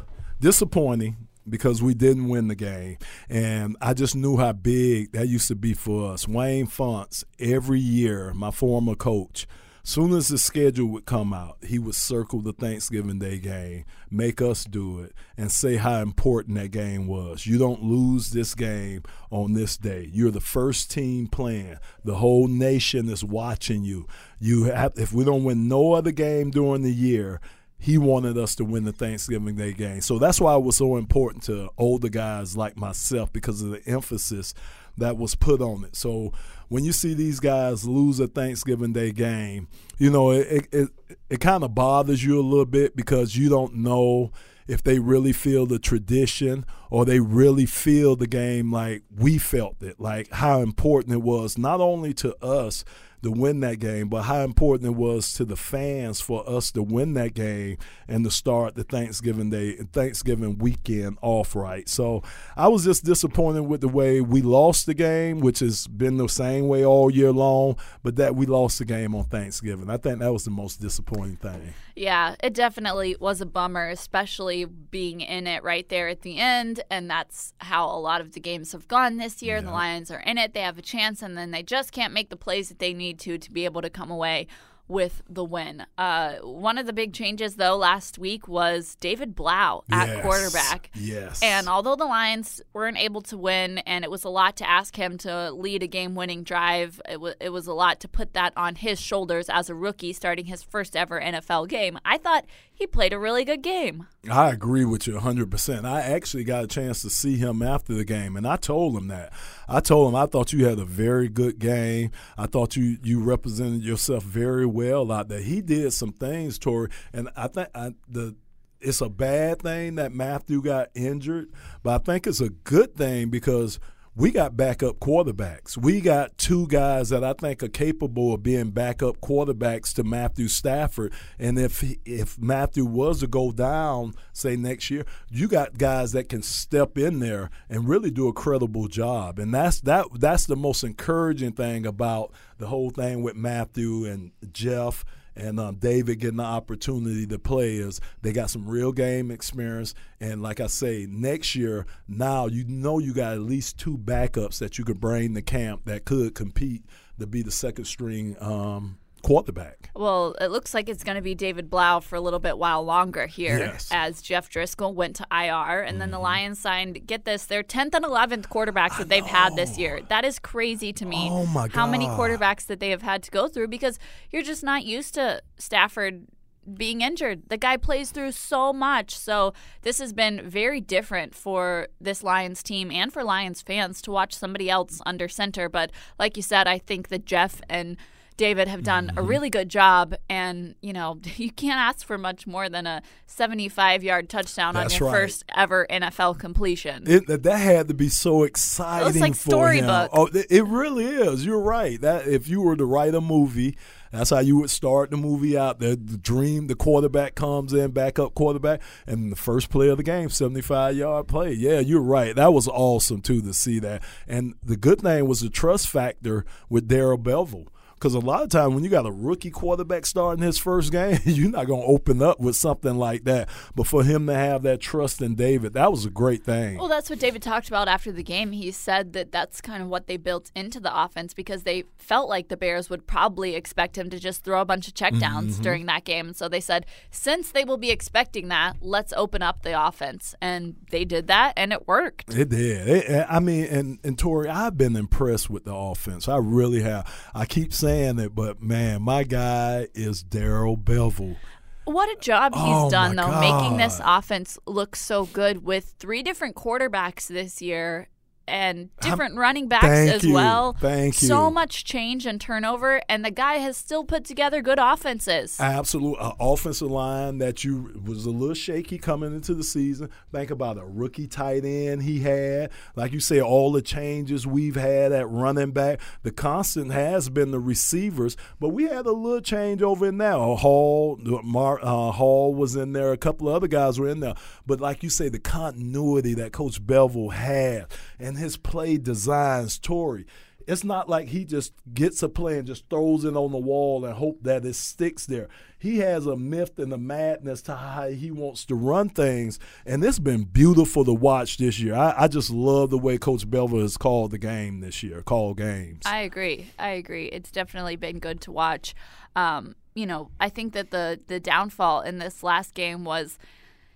disappointing 0.41 1.15
because 1.47 1.81
we 1.81 1.93
didn't 1.93 2.27
win 2.27 2.47
the 2.47 2.55
game. 2.55 2.97
And 3.29 3.77
I 3.81 3.93
just 3.93 4.15
knew 4.15 4.37
how 4.37 4.53
big 4.53 5.13
that 5.13 5.27
used 5.27 5.47
to 5.47 5.55
be 5.55 5.73
for 5.73 6.11
us. 6.11 6.27
Wayne 6.27 6.67
Fontes, 6.67 7.23
every 7.39 7.79
year, 7.79 8.33
my 8.33 8.51
former 8.51 8.95
coach, 8.95 9.47
soon 9.83 10.13
as 10.13 10.27
the 10.27 10.37
schedule 10.37 10.87
would 10.87 11.05
come 11.05 11.33
out, 11.33 11.57
he 11.63 11.79
would 11.79 11.95
circle 11.95 12.41
the 12.41 12.53
Thanksgiving 12.53 13.19
Day 13.19 13.39
game, 13.39 13.85
make 14.09 14.41
us 14.41 14.63
do 14.63 14.99
it, 15.01 15.13
and 15.37 15.51
say 15.51 15.77
how 15.77 16.01
important 16.01 16.57
that 16.57 16.71
game 16.71 17.07
was. 17.07 17.45
You 17.47 17.57
don't 17.57 17.83
lose 17.83 18.31
this 18.31 18.53
game 18.53 19.03
on 19.31 19.53
this 19.53 19.77
day. 19.77 20.09
You're 20.11 20.31
the 20.31 20.39
first 20.39 20.91
team 20.91 21.27
playing. 21.27 21.77
The 22.03 22.15
whole 22.15 22.47
nation 22.47 23.09
is 23.09 23.23
watching 23.23 23.83
you. 23.83 24.07
You 24.39 24.65
have 24.65 24.93
if 24.97 25.13
we 25.13 25.23
don't 25.23 25.43
win 25.43 25.67
no 25.67 25.93
other 25.93 26.11
game 26.11 26.51
during 26.51 26.83
the 26.83 26.93
year, 26.93 27.41
he 27.81 27.97
wanted 27.97 28.37
us 28.37 28.53
to 28.55 28.63
win 28.63 28.85
the 28.85 28.91
Thanksgiving 28.91 29.55
Day 29.55 29.73
game. 29.73 30.01
So 30.01 30.19
that's 30.19 30.39
why 30.39 30.55
it 30.55 30.61
was 30.61 30.77
so 30.77 30.97
important 30.97 31.43
to 31.45 31.69
older 31.79 32.09
guys 32.09 32.55
like 32.55 32.77
myself 32.77 33.33
because 33.33 33.63
of 33.63 33.71
the 33.71 33.81
emphasis 33.87 34.53
that 34.97 35.17
was 35.17 35.33
put 35.33 35.61
on 35.61 35.85
it. 35.85 35.95
So 35.95 36.31
when 36.67 36.83
you 36.83 36.91
see 36.91 37.15
these 37.15 37.39
guys 37.39 37.83
lose 37.83 38.19
a 38.19 38.27
Thanksgiving 38.27 38.93
Day 38.93 39.11
game, 39.11 39.67
you 39.97 40.11
know, 40.11 40.29
it 40.29 40.47
it, 40.47 40.67
it, 40.71 40.89
it 41.31 41.39
kind 41.39 41.63
of 41.63 41.73
bothers 41.73 42.23
you 42.23 42.39
a 42.39 42.43
little 42.43 42.67
bit 42.67 42.95
because 42.95 43.35
you 43.35 43.49
don't 43.49 43.73
know 43.73 44.31
if 44.67 44.83
they 44.83 44.99
really 44.99 45.33
feel 45.33 45.65
the 45.65 45.79
tradition 45.79 46.65
or 46.91 47.03
they 47.03 47.19
really 47.19 47.65
feel 47.65 48.15
the 48.15 48.27
game 48.27 48.71
like 48.71 49.01
we 49.17 49.39
felt 49.39 49.81
it, 49.81 49.99
like 49.99 50.29
how 50.31 50.61
important 50.61 51.15
it 51.15 51.21
was 51.23 51.57
not 51.57 51.81
only 51.81 52.13
to 52.13 52.35
us 52.45 52.85
to 53.23 53.31
win 53.31 53.59
that 53.61 53.79
game, 53.79 54.09
but 54.09 54.23
how 54.23 54.41
important 54.41 54.87
it 54.87 54.97
was 54.97 55.33
to 55.33 55.45
the 55.45 55.55
fans 55.55 56.19
for 56.21 56.47
us 56.49 56.71
to 56.71 56.81
win 56.81 57.13
that 57.13 57.33
game 57.33 57.77
and 58.07 58.23
to 58.25 58.31
start 58.31 58.75
the 58.75 58.83
Thanksgiving 58.83 59.49
Day 59.49 59.75
Thanksgiving 59.91 60.57
weekend 60.57 61.17
off 61.21 61.55
right. 61.55 61.87
So 61.87 62.23
I 62.55 62.67
was 62.67 62.83
just 62.83 63.05
disappointed 63.05 63.63
with 63.63 63.81
the 63.81 63.87
way 63.87 64.21
we 64.21 64.41
lost 64.41 64.85
the 64.85 64.93
game, 64.93 65.39
which 65.39 65.59
has 65.59 65.87
been 65.87 66.17
the 66.17 66.27
same 66.27 66.67
way 66.67 66.85
all 66.85 67.11
year 67.11 67.31
long, 67.31 67.77
but 68.03 68.15
that 68.15 68.35
we 68.35 68.45
lost 68.45 68.79
the 68.79 68.85
game 68.85 69.15
on 69.15 69.25
Thanksgiving. 69.25 69.89
I 69.89 69.97
think 69.97 70.19
that 70.19 70.31
was 70.31 70.45
the 70.45 70.51
most 70.51 70.81
disappointing 70.81 71.37
thing. 71.37 71.73
Yeah, 71.95 72.35
it 72.43 72.53
definitely 72.53 73.15
was 73.19 73.41
a 73.41 73.45
bummer, 73.45 73.89
especially 73.89 74.65
being 74.65 75.21
in 75.21 75.45
it 75.45 75.63
right 75.63 75.87
there 75.89 76.07
at 76.07 76.21
the 76.21 76.37
end. 76.37 76.81
And 76.89 77.09
that's 77.09 77.53
how 77.59 77.85
a 77.85 77.99
lot 77.99 78.21
of 78.21 78.31
the 78.31 78.39
games 78.39 78.71
have 78.71 78.87
gone 78.87 79.17
this 79.17 79.41
year. 79.41 79.61
The 79.61 79.71
Lions 79.71 80.09
are 80.09 80.19
in 80.19 80.37
it, 80.37 80.53
they 80.53 80.61
have 80.61 80.77
a 80.77 80.81
chance, 80.81 81.21
and 81.21 81.37
then 81.37 81.51
they 81.51 81.63
just 81.63 81.91
can't 81.91 82.13
make 82.13 82.29
the 82.29 82.37
plays 82.37 82.69
that 82.69 82.79
they 82.79 82.93
need 82.93 83.10
to 83.15 83.37
to 83.37 83.51
be 83.51 83.65
able 83.65 83.81
to 83.81 83.89
come 83.89 84.11
away 84.11 84.47
with 84.87 85.21
the 85.29 85.45
win. 85.45 85.85
Uh, 85.97 86.33
one 86.41 86.77
of 86.77 86.85
the 86.85 86.91
big 86.91 87.13
changes, 87.13 87.55
though, 87.55 87.77
last 87.77 88.19
week 88.19 88.45
was 88.49 88.95
David 88.99 89.35
Blough 89.35 89.85
at 89.89 90.09
Yes. 90.09 90.21
quarterback. 90.21 90.89
Yes. 90.95 91.41
And 91.41 91.69
although 91.69 91.95
the 91.95 92.03
Lions 92.03 92.61
weren't 92.73 92.97
able 92.97 93.21
to 93.21 93.37
win, 93.37 93.77
and 93.79 94.03
it 94.03 94.11
was 94.11 94.25
a 94.25 94.29
lot 94.29 94.57
to 94.57 94.69
ask 94.69 94.97
him 94.97 95.17
to 95.19 95.51
lead 95.51 95.81
a 95.81 95.87
game-winning 95.87 96.43
drive, 96.43 96.99
it, 97.07 97.21
wa 97.21 97.31
it 97.39 97.49
was 97.53 97.67
a 97.67 97.73
lot 97.73 98.01
to 98.01 98.09
put 98.09 98.33
that 98.33 98.51
on 98.57 98.75
his 98.75 98.99
shoulders 98.99 99.47
as 99.49 99.69
a 99.69 99.75
rookie 99.75 100.11
starting 100.11 100.45
his 100.47 100.61
first 100.61 100.97
ever 100.97 101.21
NFL 101.21 101.69
game. 101.69 101.97
I 102.03 102.17
thought 102.17 102.43
he 102.81 102.87
played 102.87 103.13
a 103.13 103.19
really 103.19 103.45
good 103.45 103.61
game. 103.61 104.07
I 104.27 104.49
agree 104.49 104.85
with 104.85 105.05
you 105.05 105.13
100%. 105.13 105.85
I 105.85 106.01
actually 106.01 106.43
got 106.43 106.63
a 106.63 106.67
chance 106.67 107.03
to 107.03 107.11
see 107.11 107.37
him 107.37 107.61
after 107.61 107.93
the 107.93 108.03
game, 108.03 108.35
and 108.35 108.47
I 108.47 108.55
told 108.55 108.97
him 108.97 109.07
that. 109.09 109.31
I 109.69 109.81
told 109.81 110.09
him 110.09 110.15
I 110.15 110.25
thought 110.25 110.51
you 110.51 110.65
had 110.65 110.79
a 110.79 110.85
very 110.85 111.29
good 111.29 111.59
game. 111.59 112.09
I 112.39 112.47
thought 112.47 112.75
you, 112.75 112.97
you 113.03 113.21
represented 113.21 113.83
yourself 113.83 114.23
very 114.23 114.65
well 114.65 115.11
out 115.11 115.27
there. 115.27 115.41
He 115.41 115.61
did 115.61 115.93
some 115.93 116.11
things, 116.11 116.57
Tori, 116.57 116.89
and 117.13 117.29
I 117.35 117.49
think 117.49 117.69
I, 117.75 117.93
the 118.09 118.35
it's 118.79 118.99
a 118.99 119.09
bad 119.09 119.61
thing 119.61 119.93
that 119.95 120.11
Matthew 120.11 120.59
got 120.63 120.89
injured, 120.95 121.51
but 121.83 122.01
I 122.01 122.03
think 122.03 122.25
it's 122.25 122.41
a 122.41 122.49
good 122.49 122.95
thing 122.95 123.29
because 123.29 123.79
we 124.13 124.29
got 124.31 124.57
backup 124.57 124.99
quarterbacks. 124.99 125.77
We 125.77 126.01
got 126.01 126.37
two 126.37 126.67
guys 126.67 127.09
that 127.09 127.23
I 127.23 127.31
think 127.31 127.63
are 127.63 127.69
capable 127.69 128.33
of 128.33 128.43
being 128.43 128.71
backup 128.71 129.21
quarterbacks 129.21 129.93
to 129.95 130.03
Matthew 130.03 130.49
Stafford. 130.49 131.13
And 131.39 131.57
if 131.57 131.83
if 132.05 132.37
Matthew 132.37 132.85
was 132.85 133.21
to 133.21 133.27
go 133.27 133.53
down, 133.53 134.13
say 134.33 134.57
next 134.57 134.89
year, 134.89 135.05
you 135.29 135.47
got 135.47 135.77
guys 135.77 136.11
that 136.11 136.27
can 136.27 136.41
step 136.41 136.97
in 136.97 137.19
there 137.19 137.49
and 137.69 137.87
really 137.87 138.11
do 138.11 138.27
a 138.27 138.33
credible 138.33 138.89
job. 138.89 139.39
And 139.39 139.53
that's 139.53 139.79
that 139.81 140.07
that's 140.19 140.45
the 140.45 140.57
most 140.57 140.83
encouraging 140.83 141.53
thing 141.53 141.85
about 141.85 142.33
the 142.57 142.67
whole 142.67 142.89
thing 142.89 143.23
with 143.23 143.35
Matthew 143.35 144.05
and 144.05 144.31
Jeff 144.51 145.05
and 145.35 145.59
um, 145.59 145.75
David 145.75 146.19
getting 146.19 146.37
the 146.37 146.43
opportunity 146.43 147.25
to 147.27 147.39
play 147.39 147.75
is 147.75 148.01
they 148.21 148.33
got 148.33 148.49
some 148.49 148.67
real 148.67 148.91
game 148.91 149.31
experience. 149.31 149.93
And 150.19 150.41
like 150.41 150.59
I 150.59 150.67
say, 150.67 151.07
next 151.09 151.55
year, 151.55 151.85
now 152.07 152.47
you 152.47 152.65
know 152.65 152.99
you 152.99 153.13
got 153.13 153.33
at 153.33 153.39
least 153.39 153.77
two 153.77 153.97
backups 153.97 154.59
that 154.59 154.77
you 154.77 154.83
could 154.83 154.99
bring 154.99 155.33
to 155.35 155.41
camp 155.41 155.85
that 155.85 156.05
could 156.05 156.35
compete 156.35 156.83
to 157.19 157.27
be 157.27 157.41
the 157.41 157.51
second 157.51 157.85
string 157.85 158.35
um, 158.41 158.97
quarterback. 159.21 159.89
Well, 159.95 160.35
it 160.39 160.47
looks 160.47 160.73
like 160.73 160.89
it's 160.89 161.03
going 161.03 161.15
to 161.15 161.21
be 161.21 161.35
David 161.35 161.69
Blough 161.69 162.01
for 162.01 162.15
a 162.15 162.21
little 162.21 162.39
bit 162.39 162.57
while 162.57 162.83
longer 162.83 163.27
here 163.27 163.57
Yes. 163.57 163.89
as 163.91 164.21
Jeff 164.21 164.49
Driskel 164.49 164.93
went 164.93 165.15
to 165.17 165.27
IR. 165.31 165.81
And 165.81 166.01
then 166.01 166.11
the 166.11 166.17
mm-hmm. 166.17 166.23
Lions 166.23 166.59
signed, 166.59 167.05
get 167.05 167.25
this, 167.25 167.45
their 167.45 167.63
10th 167.63 167.93
and 167.93 168.05
11th 168.05 168.47
quarterbacks 168.47 168.97
that 168.97 169.09
they've 169.09 169.25
had 169.25 169.55
this 169.55 169.77
year. 169.77 170.01
That 170.09 170.25
is 170.25 170.39
crazy 170.39 170.93
to 170.93 171.05
me. 171.05 171.29
Oh, 171.31 171.45
my 171.45 171.67
God. 171.67 171.73
How 171.73 171.87
many 171.87 172.05
quarterbacks 172.05 172.65
that 172.67 172.79
they 172.79 172.89
have 172.89 173.01
had 173.01 173.23
to 173.23 173.31
go 173.31 173.47
through 173.47 173.67
because 173.67 173.99
you're 174.31 174.43
just 174.43 174.63
not 174.63 174.85
used 174.85 175.13
to 175.15 175.41
Stafford 175.57 176.25
being 176.71 177.01
injured. 177.01 177.49
The 177.49 177.57
guy 177.57 177.77
plays 177.77 178.11
through 178.11 178.33
so 178.33 178.71
much. 178.71 179.17
So 179.17 179.53
this 179.81 179.99
has 179.99 180.13
been 180.13 180.47
very 180.47 180.79
different 180.79 181.33
for 181.33 181.87
this 181.99 182.23
Lions 182.23 182.61
team 182.61 182.91
and 182.91 183.11
for 183.11 183.23
Lions 183.23 183.61
fans 183.61 184.01
to 184.03 184.11
watch 184.11 184.33
somebody 184.33 184.69
else 184.69 185.01
under 185.05 185.27
center. 185.27 185.69
But 185.69 185.91
like 186.19 186.37
you 186.37 186.43
said, 186.43 186.67
I 186.67 186.77
think 186.77 187.07
that 187.09 187.25
Jeff 187.25 187.61
and 187.69 187.97
David 188.41 188.67
have 188.67 188.81
done 188.81 189.07
Mm-hmm. 189.09 189.17
a 189.19 189.21
really 189.21 189.49
good 189.51 189.69
job, 189.69 190.15
and 190.27 190.73
you 190.81 190.93
know 190.93 191.19
you 191.37 191.51
can't 191.51 191.79
ask 191.79 192.05
for 192.07 192.17
much 192.17 192.47
more 192.47 192.69
than 192.69 192.87
a 192.87 193.03
75-yard 193.27 194.29
touchdown 194.29 194.73
That's 194.73 194.93
on 194.95 194.99
your 194.99 195.09
right. 195.11 195.19
first 195.21 195.43
ever 195.55 195.85
NFL 195.89 196.39
completion. 196.39 197.03
It, 197.05 197.27
that- 197.27 197.43
that 197.43 197.57
had 197.57 197.87
to 197.89 197.93
be 197.93 198.09
so 198.09 198.41
exciting 198.43 199.21
like 199.21 199.35
for 199.35 199.49
storybook. 199.51 200.03
him. 200.03 200.09
Oh, 200.13 200.25
it- 200.33 200.47
it 200.49 200.63
really 200.63 201.05
is. 201.05 201.45
You're 201.45 201.61
right. 201.61 202.01
That 202.01 202.27
if 202.27 202.47
you 202.47 202.61
were 202.61 202.75
to 202.75 202.85
write 202.85 203.13
a 203.13 203.21
movie, 203.21 203.77
that's 204.11 204.31
how 204.31 204.39
you 204.39 204.57
would 204.57 204.69
start 204.71 205.11
the 205.11 205.17
movie 205.17 205.55
out. 205.57 205.79
The, 205.79 205.89
the 205.95 206.17
dream, 206.17 206.65
the 206.67 206.75
quarterback 206.75 207.35
comes 207.35 207.73
in, 207.73 207.91
backup 207.91 208.33
quarterback, 208.33 208.81
and 209.07 209.31
the 209.31 209.35
first 209.35 209.69
play 209.69 209.87
of 209.89 209.97
the 209.97 210.03
game, 210.03 210.29
75 210.29 210.95
yard 210.95 211.27
play. 211.27 211.51
Yeah, 211.53 211.79
you're 211.79 212.01
right. 212.01 212.35
That 212.35 212.53
was 212.53 212.67
awesome 212.67 213.21
too 213.21 213.41
to 213.43 213.53
see 213.53 213.77
that. 213.79 214.01
And 214.27 214.55
the 214.63 214.77
good 214.77 215.01
thing 215.01 215.27
was 215.27 215.41
the 215.41 215.49
trust 215.49 215.87
factor 215.89 216.43
with 216.69 216.87
Darrell 216.87 217.17
Bevell. 217.19 217.67
Because 218.01 218.15
a 218.15 218.19
lot 218.19 218.41
of 218.41 218.49
times 218.49 218.73
when 218.73 218.83
you 218.83 218.89
got 218.89 219.05
a 219.05 219.11
rookie 219.11 219.51
quarterback 219.51 220.07
starting 220.07 220.43
his 220.43 220.57
first 220.57 220.91
game, 220.91 221.19
you're 221.25 221.51
not 221.51 221.67
going 221.67 221.81
to 221.81 221.87
open 221.87 222.19
up 222.19 222.39
with 222.39 222.55
something 222.55 222.95
like 222.95 223.25
that. 223.25 223.47
But 223.75 223.85
for 223.85 224.03
him 224.03 224.25
to 224.25 224.33
have 224.33 224.63
that 224.63 224.81
trust 224.81 225.21
in 225.21 225.35
David, 225.35 225.73
that 225.73 225.91
was 225.91 226.03
a 226.03 226.09
great 226.09 226.43
thing. 226.43 226.79
Well, 226.79 226.87
that's 226.87 227.11
what 227.11 227.19
David 227.19 227.43
talked 227.43 227.67
about 227.67 227.87
after 227.87 228.11
the 228.11 228.23
game. 228.23 228.53
He 228.53 228.71
said 228.71 229.13
that 229.13 229.31
that's 229.31 229.61
kind 229.61 229.83
of 229.83 229.87
what 229.87 230.07
they 230.07 230.17
built 230.17 230.49
into 230.55 230.79
the 230.79 230.99
offense 230.99 231.35
because 231.35 231.61
they 231.61 231.83
felt 231.99 232.27
like 232.27 232.47
the 232.47 232.57
Bears 232.57 232.89
would 232.89 233.05
probably 233.05 233.53
expect 233.53 233.95
him 233.99 234.09
to 234.09 234.17
just 234.17 234.43
throw 234.43 234.61
a 234.61 234.65
bunch 234.65 234.87
of 234.87 234.95
checkdowns 234.95 235.21
Mm-hmm. 235.51 235.61
during 235.61 235.85
that 235.85 236.03
game. 236.03 236.27
And 236.27 236.35
so 236.35 236.49
they 236.49 236.59
said, 236.59 236.87
since 237.11 237.51
they 237.51 237.63
will 237.65 237.77
be 237.77 237.91
expecting 237.91 238.47
that, 238.47 238.77
let's 238.81 239.13
open 239.15 239.43
up 239.43 239.61
the 239.61 239.79
offense. 239.87 240.33
And 240.41 240.75
they 240.89 241.05
did 241.05 241.27
that, 241.27 241.53
and 241.55 241.71
it 241.71 241.87
worked. 241.87 242.33
It 242.33 242.49
did. 242.49 242.87
It, 242.87 243.27
I 243.29 243.39
mean, 243.39 243.65
and 243.65 243.99
and 244.03 244.17
Tori, 244.17 244.49
I've 244.49 244.75
been 244.75 244.95
impressed 244.95 245.51
with 245.51 245.65
the 245.65 245.75
offense. 245.75 246.27
I 246.27 246.37
really 246.37 246.81
have. 246.81 247.07
I 247.35 247.45
keep 247.45 247.73
saying 247.73 247.90
it, 247.91 248.33
but 248.35 248.61
man, 248.61 249.01
my 249.01 249.23
guy 249.23 249.87
is 249.93 250.23
Darrell 250.23 250.77
Bevell. 250.77 251.37
What 251.85 252.09
a 252.09 252.19
job 252.21 252.53
he's 252.53 252.63
Oh, 252.63 252.89
done, 252.89 253.15
though, 253.15 253.39
making 253.39 253.77
this 253.77 253.99
offense 254.03 254.57
look 254.65 254.95
so 254.95 255.25
good 255.25 255.63
with 255.63 255.95
three 255.99 256.21
different 256.23 256.55
quarterbacks 256.55 257.27
this 257.27 257.61
year 257.61 258.07
and 258.47 258.89
different 258.99 259.35
running 259.35 259.67
backs 259.67 259.85
as 259.85 260.23
you. 260.23 260.33
well. 260.33 260.73
Thank 260.73 261.13
So 261.13 261.47
you. 261.47 261.53
much 261.53 261.83
change 261.85 262.25
and 262.25 262.39
turnover, 262.39 263.01
and 263.07 263.23
the 263.23 263.31
guy 263.31 263.55
has 263.55 263.77
still 263.77 264.03
put 264.03 264.25
together 264.25 264.61
good 264.61 264.79
offenses. 264.79 265.59
Absolute 265.59 266.17
uh, 266.19 266.33
offensive 266.39 266.89
line 266.91 267.37
that 267.37 267.63
you 267.63 268.01
was 268.05 268.25
a 268.25 268.31
little 268.31 268.53
shaky 268.55 268.97
coming 268.97 269.33
into 269.33 269.53
the 269.53 269.63
season. 269.63 270.09
Think 270.31 270.51
about 270.51 270.77
a 270.77 270.85
rookie 270.85 271.27
tight 271.27 271.63
end 271.63 272.03
he 272.03 272.19
had. 272.19 272.71
Like 272.95 273.13
you 273.13 273.19
say, 273.19 273.41
all 273.41 273.71
the 273.71 273.81
changes 273.81 274.45
we've 274.45 274.75
had 274.75 275.11
at 275.11 275.29
running 275.29 275.71
back. 275.71 275.99
The 276.23 276.31
constant 276.31 276.91
has 276.91 277.29
been 277.29 277.51
the 277.51 277.59
receivers, 277.59 278.35
but 278.59 278.69
we 278.69 278.83
had 278.83 279.05
a 279.05 279.11
little 279.11 279.41
change 279.41 279.81
over 279.81 280.07
in 280.07 280.17
there. 280.17 280.33
Hall, 280.33 281.17
Mar, 281.43 281.79
uh, 281.81 282.11
Hall 282.11 282.53
was 282.53 282.75
in 282.75 282.93
there. 282.93 283.11
A 283.11 283.17
couple 283.17 283.47
of 283.49 283.55
other 283.55 283.67
guys 283.67 283.99
were 283.99 284.07
in 284.09 284.19
there. 284.19 284.35
But 284.65 284.81
like 284.81 285.03
you 285.03 285.09
say, 285.09 285.29
the 285.29 285.39
continuity 285.39 286.33
that 286.35 286.51
Coach 286.51 286.85
Bevell 286.85 287.33
had 287.33 287.85
and 288.19 288.37
his 288.41 288.57
play 288.57 288.97
designs, 288.97 289.79
Tori. 289.79 290.25
It's 290.67 290.83
not 290.83 291.09
like 291.09 291.29
he 291.29 291.43
just 291.43 291.73
gets 291.93 292.21
a 292.21 292.29
play 292.29 292.57
and 292.57 292.67
just 292.67 292.87
throws 292.89 293.25
it 293.25 293.35
on 293.35 293.51
the 293.51 293.57
wall 293.57 294.05
and 294.05 294.13
hope 294.13 294.43
that 294.43 294.65
it 294.65 294.75
sticks 294.75 295.25
there. 295.25 295.47
He 295.79 295.97
has 295.97 296.27
a 296.27 296.37
myth 296.37 296.77
and 296.77 296.93
a 296.93 296.97
madness 296.97 297.61
to 297.63 297.75
how 297.75 298.09
he 298.09 298.29
wants 298.29 298.65
to 298.65 298.75
run 298.75 299.09
things, 299.09 299.57
and 299.85 300.03
it's 300.03 300.19
been 300.19 300.43
beautiful 300.43 301.03
to 301.05 301.13
watch 301.13 301.57
this 301.57 301.79
year. 301.79 301.95
I, 301.95 302.13
I 302.17 302.27
just 302.27 302.51
love 302.51 302.91
the 302.91 302.97
way 302.97 303.17
Coach 303.17 303.49
Bevell 303.49 303.81
has 303.81 303.97
called 303.97 304.31
the 304.31 304.37
game 304.37 304.81
this 304.81 305.01
year, 305.01 305.23
called 305.23 305.57
games. 305.57 306.03
I 306.05 306.19
agree. 306.19 306.67
I 306.77 306.89
agree. 306.89 307.25
It's 307.25 307.51
definitely 307.51 307.95
been 307.95 308.19
good 308.19 308.41
to 308.41 308.51
watch. 308.51 308.93
Um, 309.35 309.75
you 309.95 310.05
know, 310.05 310.29
I 310.39 310.49
think 310.49 310.73
that 310.73 310.91
the 310.91 311.19
the 311.27 311.39
downfall 311.39 312.01
in 312.01 312.19
this 312.19 312.43
last 312.43 312.75
game 312.75 313.03
was, 313.03 313.37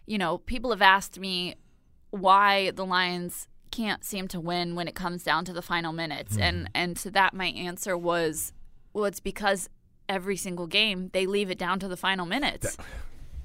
you 0.08 0.18
know, 0.18 0.40
people 0.40 0.72
have 0.72 0.82
asked 0.82 1.20
me 1.20 1.56
why 2.10 2.72
the 2.72 2.86
Lions 2.86 3.48
can't 3.72 4.04
seem 4.04 4.28
to 4.30 4.40
win 4.40 4.76
when 4.76 4.88
it 4.88 4.96
comes 4.96 5.24
down 5.24 5.46
to 5.46 5.54
the 5.54 5.62
final 5.62 5.94
minutes, 5.94 6.34
mm-hmm. 6.34 6.44
and 6.44 6.70
and 6.74 6.98
to 6.98 7.12
that 7.12 7.34
my 7.34 7.48
answer 7.48 7.98
was, 7.98 8.54
well, 8.94 9.06
it's 9.06 9.20
because 9.20 9.70
every 10.08 10.38
single 10.38 10.68
game 10.68 11.10
they 11.14 11.26
leave 11.26 11.50
it 11.50 11.58
down 11.58 11.80
to 11.80 11.88
the 11.88 11.98
final 11.98 12.26
minutes. 12.26 12.78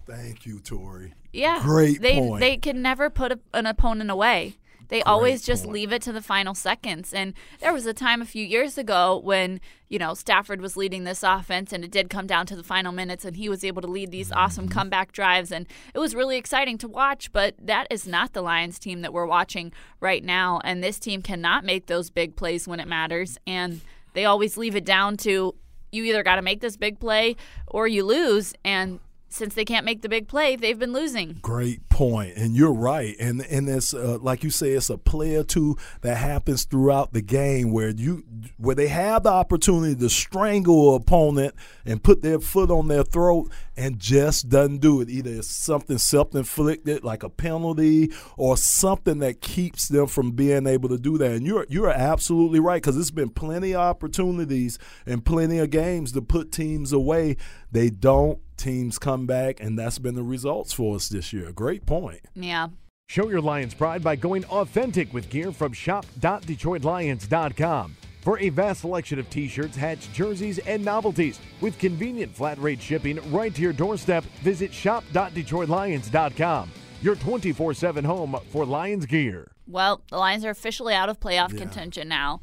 Thank 0.06 0.44
you, 0.44 0.58
Tori. 0.58 1.14
Yeah, 1.32 1.60
Great 1.62 2.00
they 2.00 2.18
point. 2.18 2.40
they 2.40 2.56
can 2.56 2.82
never 2.82 3.10
put 3.10 3.32
a, 3.32 3.40
an 3.54 3.66
opponent 3.66 4.10
away. 4.10 4.56
They 4.90 5.02
always 5.02 5.42
just 5.42 5.64
point. 5.64 5.74
leave 5.74 5.92
it 5.92 6.02
to 6.02 6.12
the 6.12 6.20
final 6.20 6.54
seconds. 6.54 7.14
And 7.14 7.34
there 7.60 7.72
was 7.72 7.86
a 7.86 7.94
time 7.94 8.20
a 8.20 8.26
few 8.26 8.44
years 8.44 8.76
ago 8.76 9.20
when 9.24 9.60
you 9.88 9.98
know 9.98 10.14
Stafford 10.14 10.60
was 10.60 10.76
leading 10.76 11.04
this 11.04 11.22
offense, 11.22 11.72
and 11.72 11.82
it 11.84 11.90
did 11.90 12.10
come 12.10 12.26
down 12.26 12.46
to 12.46 12.56
the 12.56 12.62
final 12.62 12.92
minutes, 12.92 13.24
and 13.24 13.36
he 13.36 13.48
was 13.48 13.64
able 13.64 13.82
to 13.82 13.88
lead 13.88 14.10
these 14.10 14.30
awesome 14.30 14.60
Mm-hmm. 14.60 14.78
comeback 14.78 15.12
drives, 15.12 15.50
and 15.50 15.66
it 15.94 15.98
was 15.98 16.14
really 16.14 16.36
exciting 16.36 16.76
to 16.78 16.88
watch. 16.88 17.32
But 17.32 17.54
that 17.62 17.86
is 17.90 18.06
not 18.06 18.32
the 18.34 18.42
Lions 18.42 18.78
team 18.78 19.00
that 19.02 19.12
we're 19.12 19.26
watching 19.26 19.72
right 20.00 20.22
now, 20.22 20.60
and 20.64 20.82
this 20.82 20.98
team 20.98 21.22
cannot 21.22 21.64
make 21.64 21.86
those 21.86 22.10
big 22.10 22.36
plays 22.36 22.68
when 22.68 22.78
it 22.80 22.88
matters, 22.88 23.38
and 23.46 23.80
they 24.12 24.24
always 24.24 24.56
leave 24.56 24.76
it 24.76 24.84
down 24.84 25.16
to 25.18 25.54
you 25.92 26.04
either 26.04 26.22
got 26.22 26.36
to 26.36 26.42
make 26.42 26.60
this 26.60 26.76
big 26.76 27.00
play 27.00 27.36
or 27.66 27.88
you 27.88 28.04
lose, 28.04 28.54
and 28.64 29.00
since 29.30 29.54
they 29.54 29.64
can't 29.64 29.86
make 29.86 30.02
the 30.02 30.08
big 30.08 30.28
play, 30.28 30.56
they've 30.56 30.78
been 30.78 30.92
losing. 30.92 31.38
Great 31.40 31.88
point, 31.88 32.36
and 32.36 32.54
you're 32.54 32.72
right. 32.72 33.14
And 33.18 33.40
and 33.42 33.68
it's 33.68 33.94
uh, 33.94 34.18
like 34.20 34.42
you 34.42 34.50
say, 34.50 34.70
it's 34.72 34.90
a 34.90 34.98
play 34.98 35.36
or 35.36 35.44
two 35.44 35.76
that 36.02 36.16
happens 36.16 36.64
throughout 36.64 37.12
the 37.12 37.22
game 37.22 37.70
where 37.70 37.90
you 37.90 38.24
where 38.58 38.74
they 38.74 38.88
have 38.88 39.22
the 39.22 39.30
opportunity 39.30 39.94
to 39.94 40.10
strangle 40.10 40.96
an 40.96 41.02
opponent 41.02 41.54
and 41.86 42.02
put 42.02 42.22
their 42.22 42.40
foot 42.40 42.70
on 42.70 42.88
their 42.88 43.04
throat 43.04 43.50
and 43.80 43.98
just 43.98 44.48
doesn't 44.50 44.78
do 44.78 45.00
it. 45.00 45.08
Either 45.08 45.30
it's 45.30 45.48
something 45.48 45.96
self-inflicted, 45.96 47.02
like 47.02 47.22
a 47.22 47.30
penalty, 47.30 48.12
or 48.36 48.58
something 48.58 49.20
that 49.20 49.40
keeps 49.40 49.88
them 49.88 50.06
from 50.06 50.32
being 50.32 50.66
able 50.66 50.90
to 50.90 50.98
do 50.98 51.16
that. 51.16 51.32
And 51.32 51.46
you're 51.46 51.64
you're 51.70 51.88
absolutely 51.88 52.60
right 52.60 52.82
because 52.82 52.98
it's 52.98 53.10
been 53.10 53.30
plenty 53.30 53.74
of 53.74 53.80
opportunities 53.80 54.78
and 55.06 55.24
plenty 55.24 55.58
of 55.58 55.70
games 55.70 56.12
to 56.12 56.20
put 56.20 56.52
teams 56.52 56.92
away. 56.92 57.38
They 57.72 57.88
don't. 57.88 58.38
Teams 58.58 58.98
come 58.98 59.26
back, 59.26 59.58
and 59.58 59.78
that's 59.78 59.98
been 59.98 60.16
the 60.16 60.22
results 60.22 60.74
for 60.74 60.96
us 60.96 61.08
this 61.08 61.32
year. 61.32 61.50
Great 61.50 61.86
point. 61.86 62.20
Yeah. 62.34 62.68
Show 63.08 63.30
your 63.30 63.40
Lions 63.40 63.72
pride 63.72 64.04
by 64.04 64.16
going 64.16 64.44
authentic 64.44 65.14
with 65.14 65.30
gear 65.30 65.50
from 65.50 65.72
shop.detroitlions.com. 65.72 67.96
For 68.22 68.38
a 68.38 68.50
vast 68.50 68.82
selection 68.82 69.18
of 69.18 69.30
t 69.30 69.48
shirts, 69.48 69.76
hats, 69.76 70.06
jerseys, 70.08 70.58
and 70.60 70.84
novelties 70.84 71.40
with 71.60 71.78
convenient 71.78 72.34
flat 72.34 72.58
rate 72.58 72.82
shipping 72.82 73.18
right 73.32 73.54
to 73.54 73.62
your 73.62 73.72
doorstep, 73.72 74.24
visit 74.42 74.72
shop.detroitlions.com. 74.72 76.70
Your 77.02 77.16
24 77.16 77.74
7 77.74 78.04
home 78.04 78.36
for 78.50 78.66
Lions 78.66 79.06
gear. 79.06 79.50
Well, 79.66 80.02
the 80.10 80.18
Lions 80.18 80.44
are 80.44 80.50
officially 80.50 80.94
out 80.94 81.08
of 81.08 81.20
playoff 81.20 81.56
contention 81.56 82.08
now. 82.08 82.42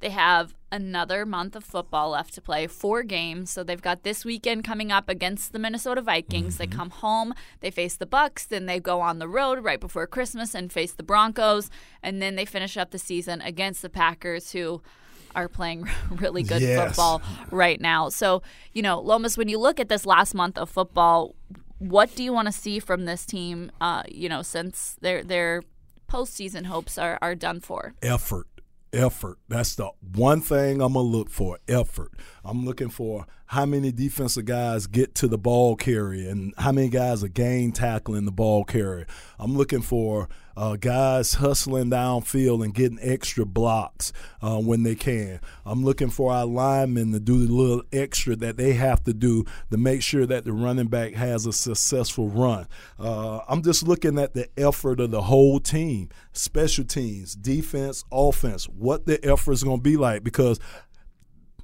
They 0.00 0.10
have 0.10 0.54
another 0.70 1.24
month 1.24 1.56
of 1.56 1.64
football 1.64 2.10
left 2.10 2.34
to 2.34 2.42
play, 2.42 2.66
four 2.66 3.04
games. 3.04 3.50
So 3.50 3.62
they've 3.62 3.80
got 3.80 4.02
this 4.02 4.24
weekend 4.24 4.64
coming 4.64 4.92
up 4.92 5.08
against 5.08 5.52
the 5.52 5.58
Minnesota 5.58 6.02
Vikings. 6.02 6.58
They 6.58 6.66
mm-hmm. 6.66 6.78
come 6.78 6.90
home, 6.90 7.32
they 7.60 7.70
face 7.70 7.96
the 7.96 8.06
Bucs, 8.06 8.46
then 8.46 8.66
they 8.66 8.80
go 8.80 9.00
on 9.00 9.20
the 9.20 9.28
road 9.28 9.64
right 9.64 9.80
before 9.80 10.06
Christmas 10.06 10.54
and 10.54 10.70
face 10.70 10.92
the 10.92 11.04
Broncos, 11.04 11.70
and 12.02 12.20
then 12.20 12.34
they 12.34 12.44
finish 12.44 12.76
up 12.76 12.90
the 12.90 12.98
season 12.98 13.40
against 13.40 13.80
the 13.80 13.88
Packers, 13.88 14.52
who 14.52 14.82
are 15.34 15.48
playing 15.48 15.88
really 16.10 16.42
good 16.42 16.62
Yes. 16.62 16.88
football 16.88 17.22
right 17.50 17.80
now. 17.80 18.08
So, 18.08 18.42
you 18.72 18.82
know, 18.82 19.00
Lomas, 19.00 19.36
when 19.36 19.48
you 19.48 19.58
look 19.58 19.78
at 19.80 19.88
this 19.88 20.06
last 20.06 20.34
month 20.34 20.56
of 20.58 20.70
football, 20.70 21.34
what 21.78 22.14
do 22.14 22.22
you 22.22 22.32
want 22.32 22.46
to 22.46 22.52
see 22.52 22.78
from 22.78 23.04
this 23.04 23.26
team? 23.26 23.70
Uh, 23.80 24.02
you 24.08 24.28
know, 24.28 24.42
since 24.42 24.96
their 25.00 25.22
their 25.22 25.62
postseason 26.08 26.66
hopes 26.66 26.96
are, 26.98 27.18
are 27.20 27.34
done 27.34 27.60
for. 27.60 27.94
Effort. 28.02 28.46
Effort. 28.92 29.38
That's 29.48 29.74
the 29.74 29.90
one 30.14 30.40
thing 30.40 30.80
I'm 30.80 30.92
going 30.92 31.10
to 31.10 31.16
look 31.16 31.28
for. 31.30 31.58
Effort. 31.66 32.12
I'm 32.44 32.64
looking 32.64 32.90
for 32.90 33.26
how 33.46 33.66
many 33.66 33.92
defensive 33.92 34.44
guys 34.44 34.86
get 34.86 35.14
to 35.16 35.28
the 35.28 35.38
ball 35.38 35.76
carrier 35.76 36.28
and 36.30 36.54
how 36.58 36.72
many 36.72 36.88
guys 36.88 37.22
are 37.22 37.28
game 37.28 37.72
tackling 37.72 38.24
the 38.24 38.32
ball 38.32 38.64
carrier. 38.64 39.06
I'm 39.38 39.56
looking 39.56 39.82
for 39.82 40.28
uh, 40.56 40.76
guys 40.76 41.34
hustling 41.34 41.90
downfield 41.90 42.64
and 42.64 42.74
getting 42.74 42.98
extra 43.00 43.44
blocks 43.44 44.12
uh, 44.40 44.58
when 44.58 44.82
they 44.82 44.94
can. 44.94 45.40
I'm 45.64 45.84
looking 45.84 46.10
for 46.10 46.32
our 46.32 46.46
linemen 46.46 47.12
to 47.12 47.20
do 47.20 47.46
the 47.46 47.52
little 47.52 47.82
extra 47.92 48.36
that 48.36 48.56
they 48.56 48.74
have 48.74 49.02
to 49.04 49.12
do 49.14 49.44
to 49.70 49.76
make 49.76 50.02
sure 50.02 50.26
that 50.26 50.44
the 50.44 50.52
running 50.52 50.88
back 50.88 51.14
has 51.14 51.46
a 51.46 51.52
successful 51.52 52.28
run. 52.28 52.66
Uh, 52.98 53.40
I'm 53.48 53.62
just 53.62 53.86
looking 53.86 54.18
at 54.18 54.34
the 54.34 54.48
effort 54.56 55.00
of 55.00 55.10
the 55.10 55.22
whole 55.22 55.60
team, 55.60 56.08
special 56.32 56.84
teams, 56.84 57.34
defense, 57.34 58.04
offense, 58.12 58.66
what 58.68 59.06
the 59.06 59.24
effort 59.24 59.52
is 59.52 59.64
going 59.64 59.78
to 59.78 59.82
be 59.82 59.96
like 59.96 60.22
because 60.22 60.60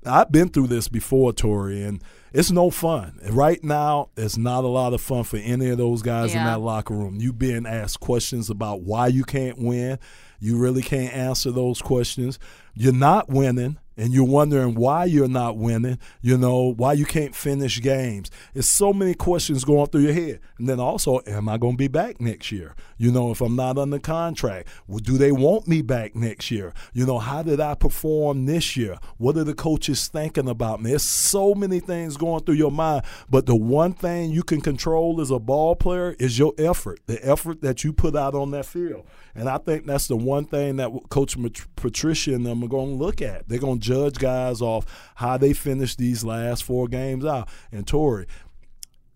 I've 0.04 0.32
been 0.32 0.48
through 0.48 0.68
this 0.68 0.88
before, 0.88 1.32
Tori, 1.32 1.82
and 1.82 2.02
it's 2.32 2.50
no 2.50 2.70
fun. 2.70 3.18
Right 3.30 3.62
now, 3.62 4.08
it's 4.16 4.38
not 4.38 4.64
a 4.64 4.68
lot 4.68 4.94
of 4.94 5.00
fun 5.00 5.24
for 5.24 5.36
any 5.36 5.68
of 5.68 5.78
those 5.78 6.00
guys 6.02 6.32
Yeah. 6.32 6.40
in 6.40 6.46
that 6.46 6.60
locker 6.60 6.94
room. 6.94 7.16
You 7.20 7.32
being 7.32 7.66
asked 7.66 8.00
questions 8.00 8.48
about 8.48 8.82
why 8.82 9.08
you 9.08 9.24
can't 9.24 9.58
win. 9.58 9.98
You 10.38 10.56
really 10.56 10.82
can't 10.82 11.12
answer 11.12 11.50
those 11.50 11.82
questions. 11.82 12.38
You're 12.74 12.94
not 12.94 13.28
winning, 13.28 13.76
and 14.00 14.14
you're 14.14 14.24
wondering 14.24 14.74
why 14.74 15.04
you're 15.04 15.28
not 15.28 15.58
winning. 15.58 15.98
You 16.22 16.38
know 16.38 16.72
why 16.74 16.94
you 16.94 17.04
can't 17.04 17.34
finish 17.34 17.82
games. 17.82 18.30
It's 18.54 18.66
so 18.66 18.94
many 18.94 19.12
questions 19.12 19.62
going 19.62 19.88
through 19.88 20.00
your 20.00 20.14
head. 20.14 20.40
And 20.56 20.66
then 20.66 20.80
also, 20.80 21.20
am 21.26 21.50
I 21.50 21.58
going 21.58 21.74
to 21.74 21.78
be 21.78 21.86
back 21.86 22.18
next 22.18 22.50
year? 22.50 22.74
You 22.96 23.12
know, 23.12 23.30
if 23.30 23.42
I'm 23.42 23.56
not 23.56 23.76
under 23.76 23.98
contract, 23.98 24.68
well, 24.88 25.00
do 25.00 25.18
they 25.18 25.32
want 25.32 25.68
me 25.68 25.82
back 25.82 26.16
next 26.16 26.50
year? 26.50 26.72
You 26.94 27.04
know, 27.04 27.18
how 27.18 27.42
did 27.42 27.60
I 27.60 27.74
perform 27.74 28.46
this 28.46 28.74
year? 28.74 28.96
What 29.18 29.36
are 29.36 29.44
the 29.44 29.52
coaches 29.52 30.08
thinking 30.08 30.48
about 30.48 30.80
me? 30.80 30.90
There's 30.90 31.02
so 31.02 31.54
many 31.54 31.78
things 31.78 32.16
going 32.16 32.44
through 32.44 32.54
your 32.54 32.72
mind. 32.72 33.04
But 33.28 33.44
the 33.44 33.56
one 33.56 33.92
thing 33.92 34.30
you 34.30 34.42
can 34.42 34.62
control 34.62 35.20
as 35.20 35.30
a 35.30 35.38
ball 35.38 35.76
player 35.76 36.16
is 36.18 36.38
your 36.38 36.54
effort, 36.56 37.00
the 37.04 37.22
effort 37.22 37.60
that 37.60 37.84
you 37.84 37.92
put 37.92 38.16
out 38.16 38.34
on 38.34 38.50
that 38.52 38.64
field. 38.64 39.04
And 39.34 39.46
I 39.48 39.58
think 39.58 39.84
that's 39.84 40.08
the 40.08 40.16
one 40.16 40.46
thing 40.46 40.76
that 40.76 40.90
Coach 41.10 41.36
Patricia 41.76 42.34
and 42.34 42.46
them 42.46 42.64
are 42.64 42.68
going 42.68 42.98
to 42.98 43.04
look 43.04 43.20
at. 43.20 43.46
They're 43.48 43.58
going 43.58 43.78
to 43.78 43.89
judge 43.90 44.18
guys 44.18 44.62
off 44.62 44.86
how 45.16 45.36
they 45.36 45.52
finish 45.52 45.96
these 45.96 46.24
last 46.24 46.62
four 46.62 46.86
games 46.86 47.24
out. 47.24 47.48
And 47.72 47.84
Tori, 47.84 48.26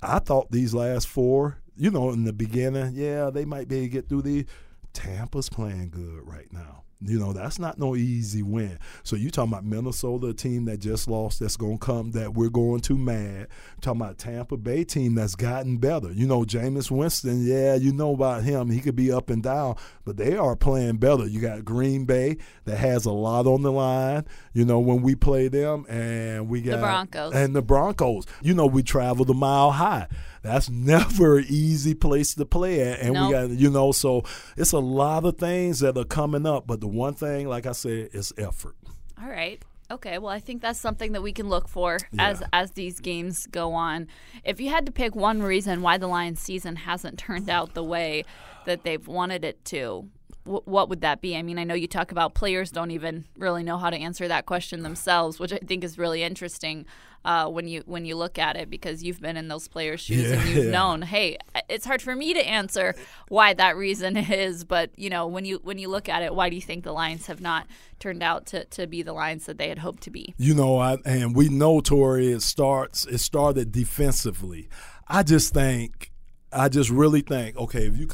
I 0.03 0.19
thought 0.19 0.51
these 0.51 0.75
last 0.75 1.07
four, 1.07 1.59
you 1.77 1.93
know, 1.93 2.11
in 2.11 2.25
the 2.25 2.33
beginning, 2.33 2.93
yeah, 2.95 3.31
they 3.31 3.45
might 3.45 3.69
be 3.69 3.77
able 3.77 3.87
to 3.87 3.91
get 3.91 4.09
through 4.09 4.23
the. 4.23 4.47
Tampa's 4.95 5.49
playing 5.49 5.91
good 5.91 6.27
right 6.27 6.51
now. 6.53 6.85
You 7.07 7.19
know, 7.19 7.35
that's 7.35 7.59
not 7.59 7.79
no 7.79 7.97
easy 7.97 8.43
win. 8.43 8.79
So 9.03 9.15
you 9.15 9.31
talking 9.31 9.53
about 9.53 9.65
Minnesota, 9.65 10.29
a 10.29 10.33
team 10.33 10.65
that 10.67 10.79
just 10.79 11.07
lost, 11.07 11.41
that's 11.41 11.57
gonna 11.57 11.77
come, 11.77 12.13
that 12.13 12.33
we're 12.33 12.49
going 12.49 12.81
to 12.83 12.97
mad. 12.97 13.49
talking 13.83 14.01
about 14.01 14.17
Tampa 14.17 14.57
Bay 14.57 14.85
team 14.85 15.15
that's 15.15 15.35
gotten 15.35 15.77
better. 15.77 16.11
You 16.13 16.27
know, 16.27 16.45
Jameis 16.45 16.91
Winston, 16.91 17.45
yeah, 17.47 17.75
you 17.75 17.93
know 17.93 18.15
about 18.15 18.45
him. 18.45 18.71
He 18.71 18.81
could 18.81 18.97
be 18.97 19.13
up 19.13 19.29
and 19.29 19.43
down, 19.43 19.77
but 20.07 20.17
they 20.17 20.37
are 20.37 20.57
playing 20.57 20.97
better. 20.97 21.27
You 21.27 21.41
got 21.41 21.65
Green 21.65 22.07
Bay 22.07 22.39
that 22.65 22.79
has 22.79 23.05
a 23.05 23.13
lot 23.13 23.47
on 23.47 23.61
the 23.61 23.73
line. 23.73 24.25
You 24.55 24.65
know, 24.65 24.79
when 24.79 25.03
we 25.03 25.15
play 25.15 25.49
them, 25.49 25.85
and 25.91 26.49
we 26.49 26.63
got 26.63 26.81
Broncos. 26.81 27.35
and 27.35 27.55
the 27.55 27.63
Broncos. 27.63 28.25
You 28.41 28.55
know, 28.55 28.67
we 28.67 28.83
traveled 28.83 29.29
the 29.29 29.35
mile 29.35 29.73
high. 29.73 30.09
That's 30.45 30.69
never 30.71 31.39
an 31.39 31.47
easy 31.49 31.95
place 31.95 32.35
to 32.35 32.45
play 32.45 32.81
at. 32.83 33.01
And 33.01 33.15
Nope. 33.15 33.27
we 33.27 33.33
got, 33.33 33.51
you 33.51 33.71
know, 33.71 33.91
so 33.93 34.23
it's 34.57 34.73
a 34.73 34.79
lot 34.79 35.25
of 35.25 35.39
things 35.39 35.81
that 35.81 35.97
are 35.99 36.05
coming 36.05 36.47
up. 36.47 36.67
But 36.67 36.81
the 36.81 36.87
one 36.87 37.15
thing, 37.15 37.49
like 37.49 37.67
I 37.67 37.73
said, 37.73 38.11
is 38.13 38.33
effort. 38.39 38.77
All 39.21 39.29
right. 39.29 39.61
Okay. 39.91 40.19
Well, 40.19 40.31
I 40.31 40.41
think 40.41 40.61
that's 40.63 40.79
something 40.81 41.13
that 41.13 41.23
we 41.23 41.33
can 41.33 41.49
look 41.49 41.67
for 41.69 41.99
as 42.19 42.41
Yeah. 42.41 42.47
as 42.53 42.73
these 42.73 43.01
games 43.01 43.47
go 43.47 43.73
on. 43.73 44.07
If 44.45 44.61
you 44.61 44.69
had 44.71 44.87
to 44.87 44.93
pick 44.93 45.17
one 45.17 45.43
reason 45.43 45.83
why 45.83 45.99
the 45.99 46.07
Lions 46.07 46.41
season 46.41 46.77
hasn't 46.77 47.19
turned 47.19 47.49
out 47.51 47.75
the 47.75 47.85
way 47.85 48.25
that 48.67 48.83
they've 48.85 49.07
wanted 49.07 49.45
it 49.45 49.65
to, 49.67 50.09
wh- 50.45 50.67
what 50.67 50.89
would 50.89 51.01
that 51.03 51.21
be? 51.21 51.37
I 51.37 51.43
mean, 51.43 51.59
I 51.59 51.65
know 51.65 51.75
you 51.75 51.87
talk 51.87 52.13
about 52.13 52.35
players 52.35 52.71
don't 52.71 52.91
even 52.91 53.25
really 53.39 53.63
know 53.63 53.77
how 53.79 53.91
to 53.91 53.97
answer 53.97 54.27
that 54.29 54.47
question 54.47 54.83
themselves, 54.83 55.39
which 55.39 55.53
I 55.53 55.59
think 55.59 55.85
is 55.85 55.99
really 55.99 56.23
interesting 56.23 56.87
uh, 57.25 57.49
when 57.49 57.67
you 57.67 57.83
when 57.87 58.05
you 58.05 58.17
look 58.17 58.39
at 58.39 58.57
it 58.57 58.69
because 58.69 59.03
you've 59.03 59.21
been 59.21 59.37
in 59.37 59.49
those 59.49 59.67
players' 59.69 60.01
shoes 60.01 60.31
and 60.31 60.43
you've 60.49 60.65
Yeah. 60.67 60.71
known, 60.71 61.03
hey, 61.03 61.39
it's 61.69 61.87
hard 61.87 62.03
for 62.03 62.15
me 62.15 62.35
to 62.35 62.41
answer 62.47 62.95
why 63.29 63.55
that 63.55 63.77
reason 63.77 64.17
is, 64.17 64.65
but 64.65 64.91
you 64.97 65.09
know, 65.11 65.27
when 65.27 65.45
you 65.45 65.61
when 65.63 65.79
you 65.79 65.89
look 65.89 66.09
at 66.09 66.23
it, 66.23 66.35
why 66.35 66.51
do 66.51 66.57
you 66.57 66.63
think 66.63 66.85
the 66.85 66.93
Lions 66.93 67.27
have 67.27 67.41
not 67.41 67.67
turned 67.99 68.23
out 68.23 68.45
to, 68.47 68.65
to 68.67 68.87
be 68.87 69.03
the 69.03 69.13
Lions 69.13 69.47
that 69.47 69.57
they 69.57 69.69
had 69.69 69.79
hoped 69.79 70.03
to 70.03 70.11
be? 70.11 70.35
You 70.37 70.55
know, 70.55 70.79
I, 70.79 70.99
and 71.07 71.35
we 71.35 71.49
know 71.49 71.81
Tori. 71.81 72.29
It 72.33 72.43
starts. 72.43 73.07
It 73.07 73.19
started 73.19 73.73
defensively. 73.73 74.69
I 75.09 75.23
just 75.23 75.55
think. 75.55 76.11
I 76.53 76.69
just 76.69 76.91
really 76.91 77.21
think. 77.23 77.57
Okay, 77.57 77.87
if 77.87 77.97
you 77.97 78.07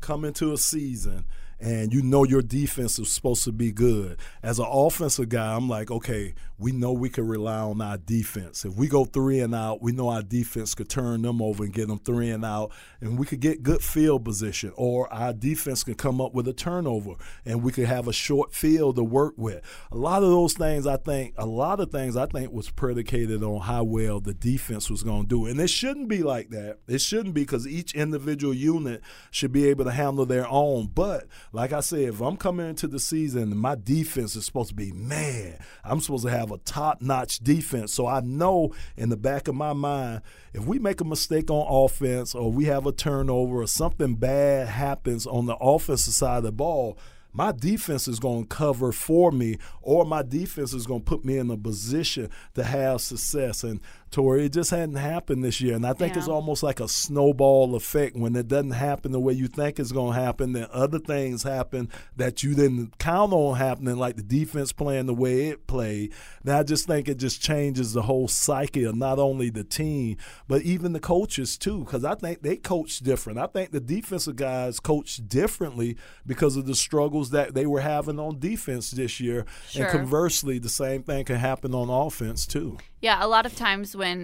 come 0.00 0.24
into 0.24 0.52
a 0.52 0.58
season 0.58 1.24
and 1.60 1.92
you 1.92 2.02
know 2.02 2.24
your 2.24 2.42
defense 2.42 2.98
is 2.98 3.12
supposed 3.12 3.44
to 3.44 3.52
be 3.52 3.72
good. 3.72 4.18
As 4.42 4.58
an 4.58 4.66
offensive 4.68 5.28
guy, 5.28 5.54
I'm 5.54 5.68
like, 5.68 5.90
okay, 5.90 6.34
we 6.58 6.72
know 6.72 6.92
we 6.92 7.08
can 7.08 7.26
rely 7.26 7.58
on 7.58 7.80
our 7.80 7.96
defense. 7.96 8.64
If 8.64 8.74
we 8.74 8.86
go 8.86 9.04
three 9.04 9.40
and 9.40 9.54
out, 9.54 9.82
we 9.82 9.92
know 9.92 10.08
our 10.08 10.22
defense 10.22 10.74
could 10.74 10.88
turn 10.88 11.22
them 11.22 11.40
over 11.40 11.64
and 11.64 11.72
get 11.72 11.88
them 11.88 11.98
three 11.98 12.30
and 12.30 12.44
out, 12.44 12.70
and 13.00 13.18
we 13.18 13.26
could 13.26 13.40
get 13.40 13.62
good 13.62 13.82
field 13.82 14.24
position, 14.24 14.72
or 14.76 15.12
our 15.12 15.32
defense 15.32 15.84
can 15.84 15.94
come 15.94 16.20
up 16.20 16.34
with 16.34 16.48
a 16.48 16.52
turnover, 16.52 17.14
and 17.44 17.62
we 17.62 17.72
could 17.72 17.86
have 17.86 18.08
a 18.08 18.12
short 18.12 18.54
field 18.54 18.96
to 18.96 19.04
work 19.04 19.34
with. 19.36 19.62
A 19.90 19.96
lot 19.96 20.22
of 20.22 20.28
those 20.28 20.54
things, 20.54 20.86
I 20.86 20.96
think, 20.96 21.34
a 21.36 21.46
lot 21.46 21.80
of 21.80 21.90
things, 21.90 22.16
I 22.16 22.26
think, 22.26 22.52
was 22.52 22.70
predicated 22.70 23.42
on 23.42 23.60
how 23.62 23.84
well 23.84 24.20
the 24.20 24.34
defense 24.34 24.90
was 24.90 25.02
going 25.02 25.22
to 25.22 25.28
do, 25.28 25.46
and 25.46 25.60
it 25.60 25.70
shouldn't 25.70 26.08
be 26.08 26.22
like 26.22 26.50
that. 26.50 26.78
It 26.86 27.00
shouldn't 27.00 27.34
be 27.34 27.42
because 27.42 27.66
each 27.66 27.94
individual 27.94 28.54
unit 28.54 29.02
should 29.30 29.52
be 29.52 29.66
able 29.68 29.84
to 29.84 29.92
handle 29.92 30.26
their 30.26 30.46
own. 30.48 30.88
But 30.94 31.26
like 31.52 31.72
I 31.72 31.80
said, 31.80 32.00
if 32.00 32.20
I'm 32.20 32.36
coming 32.36 32.68
into 32.68 32.86
the 32.86 33.00
season 33.00 33.56
my 33.56 33.74
defense 33.74 34.36
is 34.36 34.46
supposed 34.46 34.68
to 34.70 34.74
be 34.74 34.92
man, 34.92 35.58
I'm 35.84 36.00
supposed 36.00 36.24
to 36.24 36.30
have 36.30 36.52
a 36.52 36.58
top-notch 36.58 37.40
defense. 37.40 37.92
So 37.92 38.06
I 38.06 38.20
know 38.20 38.72
in 38.96 39.08
the 39.08 39.16
back 39.16 39.48
of 39.48 39.54
my 39.54 39.72
mind, 39.72 40.22
if 40.52 40.64
we 40.64 40.78
make 40.78 41.00
a 41.00 41.04
mistake 41.04 41.50
on 41.50 41.66
offense 41.68 42.34
or 42.34 42.52
we 42.52 42.66
have 42.66 42.86
a 42.86 42.92
turnover 42.92 43.62
or 43.62 43.66
something 43.66 44.14
bad 44.14 44.68
happens 44.68 45.26
on 45.26 45.46
the 45.46 45.56
offensive 45.56 46.14
side 46.14 46.38
of 46.38 46.44
the 46.44 46.52
ball, 46.52 46.98
my 47.32 47.52
defense 47.52 48.08
is 48.08 48.18
going 48.18 48.42
to 48.42 48.48
cover 48.48 48.90
for 48.92 49.30
me, 49.30 49.56
or 49.82 50.04
my 50.04 50.22
defense 50.22 50.72
is 50.72 50.86
going 50.86 51.00
to 51.00 51.04
put 51.04 51.24
me 51.24 51.38
in 51.38 51.50
a 51.50 51.56
position 51.56 52.28
to 52.54 52.64
have 52.64 53.00
success. 53.00 53.62
And 53.62 53.80
Tori, 54.10 54.46
it 54.46 54.52
just 54.52 54.70
hadn't 54.70 54.96
happened 54.96 55.44
this 55.44 55.60
year, 55.60 55.76
and 55.76 55.86
I 55.86 55.92
think 55.92 56.16
it's 56.16 56.26
almost 56.26 56.62
like 56.62 56.80
a 56.80 56.88
snowball 56.88 57.74
effect. 57.76 58.16
When 58.16 58.34
it 58.34 58.48
doesn't 58.48 58.72
happen 58.72 59.12
the 59.12 59.20
way 59.20 59.34
you 59.34 59.46
think 59.46 59.78
it's 59.78 59.92
going 59.92 60.14
to 60.14 60.20
happen, 60.20 60.52
then 60.52 60.66
other 60.72 60.98
things 60.98 61.44
happen 61.44 61.88
that 62.16 62.42
you 62.42 62.54
didn't 62.54 62.98
count 62.98 63.32
on 63.32 63.56
happening, 63.56 63.96
like 63.96 64.16
the 64.16 64.22
defense 64.22 64.72
playing 64.72 65.06
the 65.06 65.14
way 65.14 65.48
it 65.48 65.66
played. 65.66 66.12
And 66.42 66.52
I 66.52 66.62
just 66.64 66.86
think 66.86 67.08
it 67.08 67.18
just 67.18 67.40
changes 67.40 67.92
the 67.92 68.02
whole 68.02 68.26
psyche 68.26 68.84
of 68.84 68.96
not 68.96 69.18
only 69.18 69.50
the 69.50 69.64
team 69.64 70.16
but 70.48 70.62
even 70.62 70.92
the 70.92 71.00
coaches 71.00 71.56
too, 71.56 71.84
because 71.84 72.04
I 72.04 72.14
think 72.14 72.42
they 72.42 72.56
coach 72.56 72.98
different. 72.98 73.38
I 73.38 73.46
think 73.46 73.70
the 73.70 73.80
defensive 73.80 74.36
guys 74.36 74.80
coach 74.80 75.20
differently 75.28 75.96
because 76.26 76.56
of 76.56 76.66
the 76.66 76.74
struggles 76.74 77.30
that 77.30 77.54
they 77.54 77.66
were 77.66 77.80
having 77.80 78.18
on 78.18 78.38
defense 78.38 78.90
this 78.90 79.20
year. 79.20 79.46
Sure. 79.68 79.84
And 79.84 79.92
conversely, 79.92 80.58
the 80.58 80.68
same 80.68 81.02
thing 81.02 81.24
can 81.24 81.36
happen 81.36 81.74
on 81.74 81.88
offense 81.88 82.46
too. 82.46 82.78
Yeah, 83.00 83.24
a 83.24 83.28
lot 83.28 83.46
of 83.46 83.56
times 83.56 83.96
when 84.00 84.18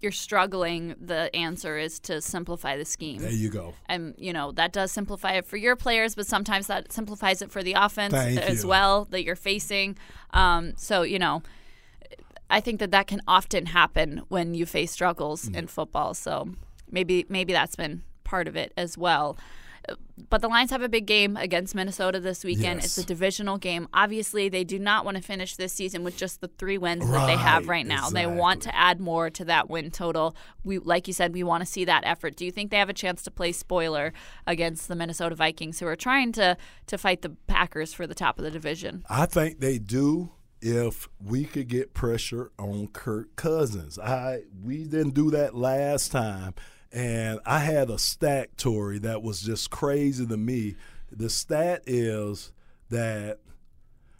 you're 0.00 0.12
struggling, 0.28 0.82
the 1.00 1.22
answer 1.34 1.78
is 1.86 1.98
to 2.08 2.20
simplify 2.20 2.76
the 2.76 2.84
scheme. 2.84 3.20
There 3.22 3.30
you 3.44 3.48
go. 3.60 3.74
and 3.88 4.14
you 4.18 4.32
know 4.36 4.52
that 4.52 4.70
does 4.78 4.90
simplify 4.92 5.32
it 5.40 5.44
for 5.46 5.56
your 5.56 5.76
players, 5.76 6.14
but 6.14 6.26
sometimes 6.26 6.66
that 6.66 6.92
simplifies 6.92 7.38
it 7.42 7.50
for 7.50 7.62
the 7.62 7.74
offense 7.86 8.12
Thank 8.14 8.38
as 8.40 8.62
you. 8.62 8.68
well 8.68 8.94
that 9.12 9.22
you're 9.24 9.36
facing. 9.52 9.96
Um, 10.42 10.74
so 10.76 10.96
you 11.02 11.18
know, 11.18 11.42
I 12.50 12.60
think 12.60 12.80
that 12.80 12.90
that 12.90 13.06
can 13.06 13.20
often 13.26 13.66
happen 13.66 14.22
when 14.28 14.54
you 14.54 14.66
face 14.66 14.92
struggles 14.92 15.48
Mm. 15.48 15.56
in 15.58 15.66
football. 15.66 16.14
So 16.14 16.34
maybe 16.90 17.24
maybe 17.28 17.52
that's 17.52 17.76
been 17.76 18.02
part 18.24 18.46
of 18.48 18.56
it 18.56 18.72
as 18.76 18.98
well. 18.98 19.36
But 20.30 20.40
the 20.40 20.48
Lions 20.48 20.70
have 20.70 20.82
a 20.82 20.88
big 20.88 21.06
game 21.06 21.36
against 21.36 21.74
Minnesota 21.74 22.20
this 22.20 22.44
weekend. 22.44 22.80
Yes. 22.80 22.84
It's 22.86 22.98
a 22.98 23.04
divisional 23.04 23.58
game. 23.58 23.88
Obviously, 23.92 24.48
they 24.48 24.64
do 24.64 24.78
not 24.78 25.04
want 25.04 25.16
to 25.16 25.22
finish 25.22 25.56
this 25.56 25.72
season 25.72 26.04
with 26.04 26.16
just 26.16 26.40
the 26.40 26.48
three 26.48 26.78
wins 26.78 27.08
that 27.10 27.26
they 27.26 27.36
have 27.36 27.68
Right, 27.68 27.78
right 27.78 27.86
now. 27.86 28.10
They 28.10 28.26
want 28.26 28.62
to 28.62 28.74
add 28.74 29.00
more 29.00 29.30
to 29.30 29.44
that 29.46 29.68
win 29.68 29.90
total. 29.90 30.34
We, 30.64 30.78
like 30.78 31.06
you 31.06 31.14
said, 31.14 31.32
we 31.32 31.42
want 31.42 31.62
to 31.62 31.66
see 31.66 31.84
that 31.84 32.04
effort. 32.04 32.36
Do 32.36 32.44
you 32.44 32.50
think 32.50 32.70
they 32.70 32.78
have 32.78 32.88
a 32.88 32.94
chance 32.94 33.22
to 33.24 33.30
play 33.30 33.52
spoiler 33.52 34.12
against 34.46 34.88
the 34.88 34.96
Minnesota 34.96 35.34
Vikings, 35.34 35.80
who 35.80 35.86
are 35.86 35.96
trying 35.96 36.32
to 36.32 36.56
to 36.86 36.98
fight 36.98 37.22
the 37.22 37.30
Packers 37.46 37.92
for 37.92 38.06
the 38.06 38.14
top 38.14 38.38
of 38.38 38.44
the 38.44 38.50
division? 38.50 39.04
I 39.08 39.26
think 39.26 39.60
they 39.60 39.78
do 39.78 40.32
if 40.60 41.08
we 41.22 41.44
could 41.44 41.68
get 41.68 41.92
pressure 41.92 42.50
on 42.58 42.88
Kirk 42.88 43.36
Cousins. 43.36 43.98
I 43.98 44.42
we 44.62 44.84
didn't 44.84 45.14
do 45.14 45.30
that 45.30 45.54
last 45.54 46.10
time, 46.10 46.54
and 46.94 47.40
I 47.44 47.58
had 47.58 47.90
a 47.90 47.98
stat, 47.98 48.56
Tori, 48.56 49.00
that 49.00 49.22
was 49.22 49.42
just 49.42 49.68
crazy 49.70 50.24
to 50.24 50.36
me. 50.36 50.76
The 51.10 51.28
stat 51.28 51.82
is 51.86 52.52
that 52.88 53.40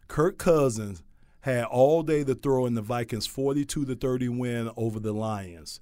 Kirk 0.08 0.38
Cousins 0.38 1.04
had 1.42 1.64
all 1.64 2.02
day 2.02 2.24
to 2.24 2.34
throw 2.34 2.66
in 2.66 2.74
the 2.74 2.82
Vikings 2.82 3.26
42 3.26 3.84
to 3.84 3.94
30 3.94 4.28
win 4.30 4.70
over 4.76 4.98
the 4.98 5.12
Lions. 5.12 5.78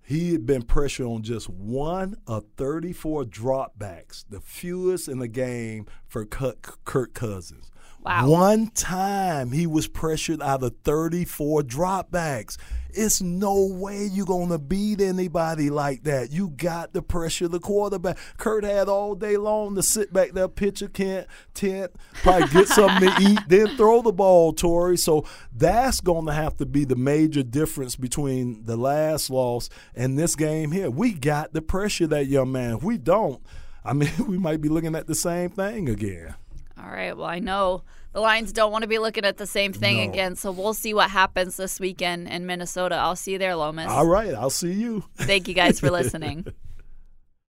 He 0.00 0.32
had 0.32 0.46
been 0.46 0.62
pressured 0.62 1.06
on 1.06 1.22
just 1.22 1.50
one 1.50 2.16
of 2.26 2.44
34 2.56 3.24
dropbacks, 3.24 4.24
the 4.30 4.40
fewest 4.40 5.08
in 5.08 5.18
the 5.18 5.28
game 5.28 5.86
for 6.06 6.24
Kirk 6.24 7.14
Cousins. 7.14 7.70
Wow. 8.04 8.28
One 8.28 8.68
time 8.68 9.52
he 9.52 9.66
was 9.66 9.88
pressured 9.88 10.40
out 10.40 10.62
of 10.62 10.74
34 10.84 11.62
dropbacks. 11.62 12.56
It's 12.90 13.20
no 13.20 13.66
way 13.66 14.06
you're 14.06 14.24
going 14.24 14.48
to 14.48 14.58
beat 14.58 15.00
anybody 15.00 15.68
like 15.68 16.04
that. 16.04 16.32
You 16.32 16.48
got 16.48 16.94
to 16.94 17.02
pressure 17.02 17.48
the 17.48 17.60
quarterback. 17.60 18.16
Kirk 18.38 18.64
had 18.64 18.88
all 18.88 19.14
day 19.14 19.36
long 19.36 19.74
to 19.74 19.82
sit 19.82 20.12
back 20.12 20.32
there, 20.32 20.48
pitch 20.48 20.80
a 20.80 20.88
tent, 20.88 21.26
tent 21.54 21.92
probably 22.22 22.48
get 22.48 22.68
something 22.68 23.10
to 23.10 23.22
eat, 23.22 23.40
then 23.48 23.76
throw 23.76 24.00
the 24.00 24.12
ball, 24.12 24.52
Tori. 24.52 24.96
So 24.96 25.26
that's 25.52 26.00
going 26.00 26.26
to 26.26 26.32
have 26.32 26.56
to 26.56 26.66
be 26.66 26.84
the 26.84 26.96
major 26.96 27.42
difference 27.42 27.94
between 27.94 28.64
the 28.64 28.76
last 28.76 29.28
loss 29.28 29.68
and 29.94 30.18
this 30.18 30.34
game 30.34 30.72
here. 30.72 30.90
We 30.90 31.12
got 31.12 31.52
to 31.52 31.60
pressure 31.60 32.06
that 32.06 32.26
young 32.26 32.52
man. 32.52 32.76
If 32.76 32.82
we 32.82 32.96
don't, 32.96 33.42
I 33.84 33.92
mean, 33.92 34.10
we 34.26 34.38
might 34.38 34.60
be 34.60 34.68
looking 34.68 34.94
at 34.94 35.06
the 35.06 35.14
same 35.14 35.50
thing 35.50 35.88
again. 35.88 36.36
All 36.82 36.90
right. 36.90 37.16
Well, 37.16 37.26
I 37.26 37.38
know 37.40 37.82
the 38.12 38.20
Lions 38.20 38.52
don't 38.52 38.70
want 38.72 38.82
to 38.82 38.88
be 38.88 38.98
looking 38.98 39.24
at 39.24 39.36
the 39.36 39.46
same 39.46 39.72
thing 39.72 39.96
No. 39.98 40.10
again, 40.12 40.36
so 40.36 40.50
we'll 40.52 40.74
see 40.74 40.94
what 40.94 41.10
happens 41.10 41.56
this 41.56 41.78
weekend 41.80 42.28
in 42.28 42.46
Minnesota. 42.46 42.94
I'll 42.94 43.16
see 43.16 43.32
you 43.32 43.38
there, 43.38 43.56
Lomas. 43.56 43.90
All 43.90 44.06
right, 44.06 44.32
I'll 44.34 44.48
see 44.50 44.72
you. 44.72 45.04
Thank 45.16 45.48
you 45.48 45.54
guys 45.54 45.80
for 45.80 45.90
listening. 45.98 46.46